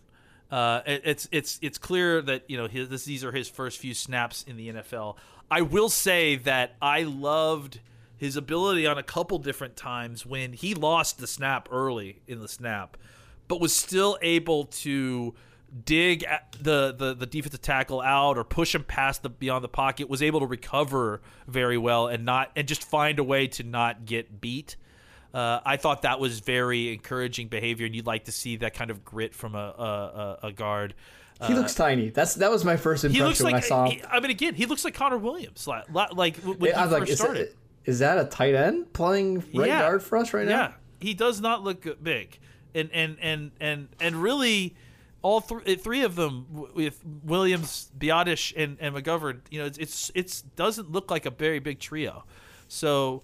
Uh, 0.52 0.82
it, 0.86 1.02
it's 1.06 1.28
it's 1.32 1.60
it's 1.62 1.78
clear 1.78 2.22
that 2.22 2.44
you 2.48 2.58
know 2.58 2.68
his, 2.68 2.90
this, 2.90 3.06
these 3.06 3.24
are 3.24 3.32
his 3.32 3.50
first 3.50 3.80
few 3.80 3.94
snaps 3.94 4.44
in 4.44 4.58
the 4.58 4.70
NFL. 4.70 5.16
I 5.50 5.62
will 5.62 5.90
say 5.90 6.36
that 6.38 6.76
I 6.82 7.04
loved 7.04 7.80
his 8.18 8.36
ability 8.38 8.88
on 8.88 8.98
a 8.98 9.04
couple 9.04 9.38
different 9.40 9.76
times 9.76 10.26
when 10.26 10.54
he 10.54 10.74
lost 10.74 11.20
the 11.20 11.28
snap 11.28 11.68
early 11.72 12.22
in 12.28 12.40
the 12.40 12.48
snap, 12.48 12.98
but 13.48 13.60
was 13.60 13.76
still 13.76 14.18
able 14.22 14.66
to 14.66 15.34
dig 15.84 16.26
the, 16.62 16.94
the 16.98 17.14
the 17.14 17.26
defensive 17.26 17.62
tackle 17.62 18.02
out 18.02 18.38
or 18.38 18.44
push 18.44 18.74
him 18.74 18.84
past 18.84 19.24
the 19.24 19.30
beyond 19.30 19.64
the 19.64 19.70
pocket. 19.70 20.10
Was 20.10 20.22
able 20.22 20.40
to 20.42 20.46
recover 20.46 21.22
very 21.48 21.78
well 21.78 22.08
and 22.08 22.24
not 22.24 22.52
and 22.56 22.68
just 22.68 22.84
find 22.84 23.20
a 23.20 23.24
way 23.24 23.48
to 23.48 23.64
not 23.64 24.06
get 24.06 24.40
beat. 24.40 24.76
Uh, 25.36 25.60
I 25.66 25.76
thought 25.76 26.04
that 26.04 26.22
was 26.22 26.40
very 26.40 26.94
encouraging 26.94 27.50
behavior, 27.50 27.86
and 27.86 27.94
you'd 27.94 28.06
like 28.06 28.24
to 28.24 28.32
see 28.32 28.56
that 28.58 28.74
kind 28.74 28.90
of 28.90 29.04
grit 29.04 29.34
from 29.34 29.54
a 29.54 30.38
a, 30.42 30.48
a, 30.48 30.52
guard. 30.54 30.94
he 31.46 31.54
looks 31.54 31.76
tiny. 31.76 32.10
That's 32.10 32.36
that 32.36 32.50
was 32.50 32.64
my 32.64 32.78
first 32.78 33.04
impression 33.04 33.28
looks 33.28 33.44
when 33.44 33.54
I 33.54 33.60
saw 33.60 33.90
him. 33.90 34.02
I 34.10 34.22
mean, 34.22 34.32
again, 34.32 34.54
he 34.56 34.66
looks 34.66 34.86
like 34.86 34.94
Connor 34.94 35.18
Williams, 35.18 35.68
like, 35.68 35.92
like 35.92 36.38
when 36.38 36.74
I 36.74 36.84
was 36.84 36.92
like, 36.94 37.02
first 37.02 37.12
is 37.12 37.20
started. 37.20 37.48
that, 37.50 37.56
is 37.84 38.00
that 38.00 38.18
a 38.18 38.24
tight 38.24 38.56
end 38.56 38.94
playing 38.94 39.44
right 39.54 39.68
Yeah. 39.68 39.82
guard 39.82 40.04
for 40.04 40.18
us 40.18 40.34
right 40.34 40.46
now? 40.48 40.52
yeah, 40.52 40.72
he 41.02 41.14
does 41.14 41.42
not 41.42 41.66
look 41.66 42.02
big, 42.02 42.40
and 42.74 42.90
and 42.94 43.18
and 43.22 43.52
and 43.60 43.90
and 44.00 44.16
really, 44.16 44.74
all 45.22 45.42
three 45.42 45.76
three 45.76 46.04
of 46.04 46.16
them 46.16 46.46
with 46.74 47.04
Williams, 47.26 47.92
Biadasz, 48.00 48.54
and 48.56 48.78
and 48.80 48.96
McGovern. 48.96 49.42
You 49.52 49.60
know, 49.60 49.66
it's 49.66 49.80
it's 49.80 50.12
it's 50.16 50.42
doesn't 50.44 50.94
look 50.94 51.12
like 51.12 51.26
a 51.26 51.32
very 51.32 51.60
big 51.60 51.80
trio. 51.80 52.24
So. 52.70 53.24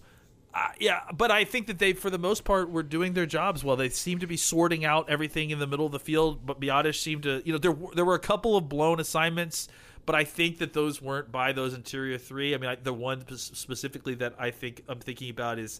Uh, 0.54 0.68
yeah, 0.80 1.00
but 1.16 1.32
I 1.32 1.46
think 1.46 1.68
that 1.68 1.80
they, 1.80 1.94
for 1.94 2.10
the 2.10 2.18
most 2.20 2.44
part, 2.44 2.70
were 2.70 2.84
doing 2.84 3.14
their 3.14 3.26
jobs 3.26 3.64
well. 3.64 3.76
They 3.78 3.88
seem 3.90 4.20
to 4.20 4.28
be 4.28 4.36
sorting 4.36 4.84
out 4.84 5.10
everything 5.10 5.50
in 5.50 5.60
the 5.60 5.68
middle 5.68 5.86
of 5.86 5.94
the 5.94 6.00
field. 6.00 6.46
But 6.46 6.60
Biadasz 6.60 6.96
seemed 7.02 7.24
to, 7.24 7.42
you 7.46 7.54
know, 7.54 7.58
there 7.58 7.72
were- 7.72 7.94
there 7.96 8.04
were 8.06 8.16
a 8.16 8.20
couple 8.20 8.58
of 8.58 8.68
blown 8.68 9.00
assignments, 9.00 9.70
but 10.06 10.14
I 10.14 10.26
think 10.26 10.58
that 10.58 10.74
those 10.74 11.02
weren't 11.02 11.32
by 11.32 11.54
those 11.54 11.74
interior 11.74 12.18
three. 12.18 12.54
I 12.54 12.58
mean, 12.58 12.70
I, 12.70 12.76
the 12.76 12.92
one 12.94 13.24
specifically 13.38 14.14
that 14.16 14.34
I 14.38 14.52
think 14.52 14.84
I'm 14.90 15.00
thinking 15.00 15.30
about 15.30 15.58
is 15.58 15.80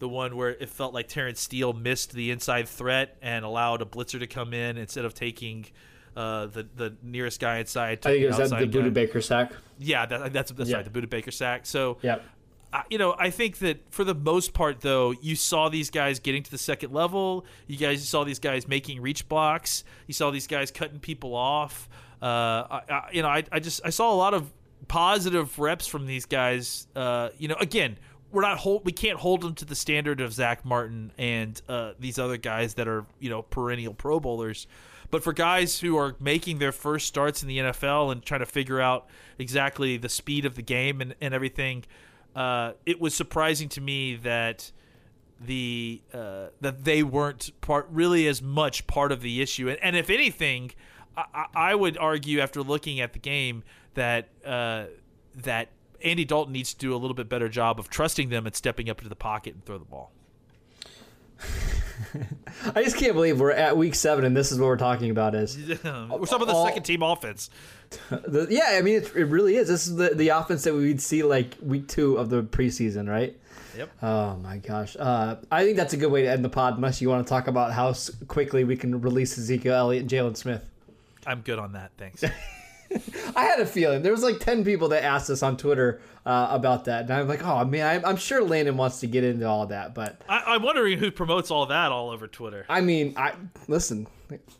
the 0.00 0.08
one 0.08 0.36
where 0.36 0.50
it 0.50 0.68
felt 0.68 0.92
like 0.92 1.08
Terence 1.08 1.40
Steele 1.40 1.72
missed 1.72 2.12
the 2.12 2.30
inside 2.30 2.68
threat 2.68 3.16
and 3.22 3.44
allowed 3.44 3.80
a 3.80 3.84
blitzer 3.86 4.18
to 4.18 4.26
come 4.26 4.52
in 4.52 4.76
instead 4.76 5.04
of 5.04 5.14
taking 5.14 5.66
uh, 6.16 6.46
the 6.46 6.66
the 6.76 6.94
nearest 7.02 7.40
guy 7.40 7.58
inside. 7.58 8.00
I 8.04 8.10
think 8.10 8.24
it 8.24 8.26
was 8.26 8.36
the 8.50 8.56
that 8.56 8.70
the. 8.72 8.78
Budda 8.80 8.92
Baker 8.92 9.20
sack. 9.22 9.52
Yeah, 9.78 10.04
that, 10.06 10.32
that's 10.32 10.50
that's 10.52 10.68
Yeah. 10.68 10.76
right, 10.76 10.92
the 10.92 11.00
Budda 11.00 11.08
Baker 11.08 11.30
sack. 11.30 11.64
So 11.66 11.98
Yep. 12.02 12.22
You 12.88 12.98
know, 12.98 13.16
I 13.18 13.30
think 13.30 13.58
that 13.58 13.92
for 13.92 14.04
the 14.04 14.14
most 14.14 14.52
part, 14.52 14.80
though, 14.80 15.10
you 15.10 15.34
saw 15.34 15.68
these 15.68 15.90
guys 15.90 16.20
getting 16.20 16.42
to 16.44 16.50
the 16.50 16.58
second 16.58 16.92
level. 16.92 17.44
You 17.66 17.76
guys 17.76 18.06
saw 18.08 18.22
these 18.22 18.38
guys 18.38 18.68
making 18.68 19.00
reach 19.00 19.28
blocks. 19.28 19.82
You 20.06 20.14
saw 20.14 20.30
these 20.30 20.46
guys 20.46 20.70
cutting 20.70 21.00
people 21.00 21.34
off. 21.34 21.88
Uh, 22.22 22.26
I, 22.26 22.82
I, 22.88 23.08
you 23.12 23.22
know, 23.22 23.28
I, 23.28 23.42
I 23.50 23.58
just 23.58 23.80
I 23.84 23.90
saw 23.90 24.12
a 24.12 24.14
lot 24.14 24.34
of 24.34 24.52
positive 24.86 25.58
reps 25.58 25.86
from 25.86 26.06
these 26.06 26.26
guys. 26.26 26.86
Uh, 26.94 27.30
you 27.38 27.48
know, 27.48 27.56
again, 27.60 27.98
we're 28.30 28.42
not 28.42 28.58
hold 28.58 28.84
we 28.84 28.92
can't 28.92 29.18
hold 29.18 29.40
them 29.40 29.54
to 29.56 29.64
the 29.64 29.74
standard 29.74 30.20
of 30.20 30.32
Zack 30.32 30.64
Martin 30.64 31.12
and 31.18 31.60
uh, 31.68 31.92
these 31.98 32.18
other 32.18 32.36
guys 32.36 32.74
that 32.74 32.86
are 32.86 33.04
you 33.18 33.30
know 33.30 33.42
perennial 33.42 33.94
Pro 33.94 34.20
Bowlers. 34.20 34.66
But 35.10 35.24
for 35.24 35.32
guys 35.32 35.80
who 35.80 35.96
are 35.96 36.14
making 36.20 36.58
their 36.58 36.70
first 36.70 37.08
starts 37.08 37.42
in 37.42 37.48
the 37.48 37.58
NFL 37.58 38.12
and 38.12 38.22
trying 38.22 38.40
to 38.40 38.46
figure 38.46 38.80
out 38.80 39.08
exactly 39.40 39.96
the 39.96 40.08
speed 40.08 40.44
of 40.44 40.54
the 40.54 40.62
game 40.62 41.00
and, 41.00 41.16
and 41.20 41.34
everything, 41.34 41.84
uh, 42.34 42.72
it 42.86 43.00
was 43.00 43.14
surprising 43.14 43.68
to 43.70 43.80
me 43.80 44.16
that 44.16 44.70
the 45.40 46.02
uh, 46.12 46.46
that 46.60 46.84
they 46.84 47.02
weren't 47.02 47.50
part 47.60 47.88
really 47.90 48.26
as 48.26 48.42
much 48.42 48.86
part 48.86 49.10
of 49.10 49.22
the 49.22 49.40
issue. 49.40 49.68
And, 49.68 49.78
and 49.82 49.96
if 49.96 50.10
anything, 50.10 50.72
I, 51.16 51.46
I 51.54 51.74
would 51.74 51.96
argue 51.98 52.40
after 52.40 52.62
looking 52.62 53.00
at 53.00 53.12
the 53.12 53.18
game 53.18 53.64
that 53.94 54.28
uh, 54.44 54.84
that 55.34 55.68
Andy 56.02 56.24
Dalton 56.24 56.52
needs 56.52 56.74
to 56.74 56.78
do 56.78 56.94
a 56.94 56.98
little 56.98 57.14
bit 57.14 57.28
better 57.28 57.48
job 57.48 57.78
of 57.78 57.88
trusting 57.88 58.28
them 58.28 58.46
and 58.46 58.54
stepping 58.54 58.88
up 58.90 58.98
into 58.98 59.08
the 59.08 59.16
pocket 59.16 59.54
and 59.54 59.64
throw 59.64 59.78
the 59.78 59.84
ball. 59.84 60.12
I 62.74 62.82
just 62.82 62.96
can't 62.96 63.14
believe 63.14 63.40
we're 63.40 63.50
at 63.50 63.76
week 63.76 63.94
seven 63.94 64.24
and 64.24 64.36
this 64.36 64.52
is 64.52 64.58
what 64.58 64.66
we're 64.66 64.76
talking 64.76 65.10
about. 65.10 65.34
Is 65.34 65.56
We're 65.68 65.74
talking 65.78 66.12
about 66.12 66.46
the 66.46 66.64
second 66.64 66.82
team 66.84 67.02
offense. 67.02 67.50
the, 68.10 68.46
yeah, 68.50 68.78
I 68.78 68.82
mean 68.82 68.96
it, 68.96 69.14
it 69.14 69.24
really 69.24 69.56
is. 69.56 69.68
This 69.68 69.86
is 69.86 69.96
the 69.96 70.10
the 70.14 70.28
offense 70.28 70.64
that 70.64 70.74
we'd 70.74 71.00
see 71.00 71.22
like 71.22 71.56
week 71.62 71.88
two 71.88 72.16
of 72.16 72.30
the 72.30 72.42
preseason, 72.42 73.08
right? 73.08 73.36
Yep. 73.76 73.90
Oh 74.02 74.36
my 74.36 74.58
gosh. 74.58 74.96
Uh, 74.98 75.36
I 75.50 75.64
think 75.64 75.76
that's 75.76 75.92
a 75.92 75.96
good 75.96 76.10
way 76.10 76.22
to 76.22 76.30
end 76.30 76.44
the 76.44 76.48
pod, 76.48 76.76
unless 76.76 77.00
you 77.00 77.08
want 77.08 77.26
to 77.26 77.28
talk 77.28 77.46
about 77.46 77.72
how 77.72 77.94
quickly 78.28 78.64
we 78.64 78.76
can 78.76 79.00
release 79.00 79.38
Ezekiel 79.38 79.74
Elliott 79.74 80.02
and 80.02 80.10
Jaylon 80.10 80.36
Smith. 80.36 80.68
I'm 81.26 81.40
good 81.40 81.58
on 81.58 81.72
that. 81.72 81.92
Thanks. 81.96 82.24
I 83.36 83.44
had 83.44 83.60
a 83.60 83.66
feeling 83.66 84.02
there 84.02 84.12
was 84.12 84.22
like 84.22 84.40
ten 84.40 84.64
people 84.64 84.88
that 84.88 85.04
asked 85.04 85.30
us 85.30 85.42
on 85.42 85.56
Twitter 85.56 86.00
uh, 86.26 86.48
about 86.50 86.84
that, 86.84 87.02
and 87.02 87.12
I'm 87.12 87.28
like, 87.28 87.42
oh 87.44 87.64
man, 87.64 87.86
I'm, 87.86 88.04
I'm 88.04 88.16
sure 88.16 88.42
Landon 88.42 88.76
wants 88.76 89.00
to 89.00 89.06
get 89.06 89.24
into 89.24 89.46
all 89.48 89.66
that, 89.66 89.94
but 89.94 90.20
I, 90.28 90.42
I'm 90.48 90.62
wondering 90.62 90.98
who 90.98 91.10
promotes 91.10 91.50
all 91.50 91.66
that 91.66 91.92
all 91.92 92.10
over 92.10 92.26
Twitter. 92.26 92.66
I 92.68 92.80
mean, 92.80 93.14
I 93.16 93.32
listen. 93.68 94.06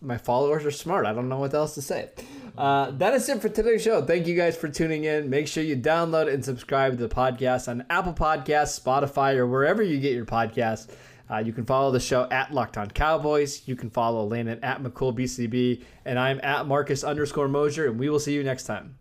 My 0.01 0.19
followers 0.19 0.65
are 0.65 0.73
smart. 0.73 1.07
I 1.07 1.13
don't 1.13 1.29
know 1.29 1.39
what 1.39 1.55
else 1.55 1.75
to 1.75 1.83
say. 1.83 2.11
Uh, 2.59 2.91
that 2.93 3.15
is 3.15 3.29
it 3.29 3.41
for 3.41 3.49
today's 3.49 3.83
show. 3.83 4.05
Thank 4.05 4.27
you 4.27 4.37
guys 4.37 4.57
for 4.57 4.69
tuning 4.69 5.05
in. 5.05 5.31
Make 5.31 5.47
sure 5.47 5.63
you 5.63 5.77
download 5.77 6.33
and 6.33 6.45
subscribe 6.45 6.99
to 6.99 7.07
the 7.07 7.15
podcast 7.15 7.69
on 7.69 7.85
Apple 7.89 8.13
Podcasts, 8.13 8.81
Spotify, 8.81 9.37
or 9.37 9.47
wherever 9.47 9.81
you 9.83 10.01
get 10.01 10.13
your 10.13 10.27
podcasts. 10.27 10.91
Uh, 11.31 11.39
you 11.39 11.53
can 11.53 11.65
follow 11.65 11.93
the 11.93 12.01
show 12.01 12.27
at 12.31 12.53
Locked 12.53 12.77
On 12.77 12.91
Cowboys. 12.91 13.63
You 13.67 13.77
can 13.77 13.89
follow 13.91 14.27
Landon 14.27 14.59
at 14.65 14.83
McCoolBCB, 14.83 15.85
and 16.05 16.19
I'm 16.19 16.41
at 16.43 16.67
Marcus 16.67 17.05
underscore 17.05 17.47
Mosher, 17.47 17.87
and 17.87 17.99
we 18.01 18.11
will 18.11 18.19
see 18.19 18.35
you 18.35 18.43
next 18.43 18.65
time. 18.65 18.97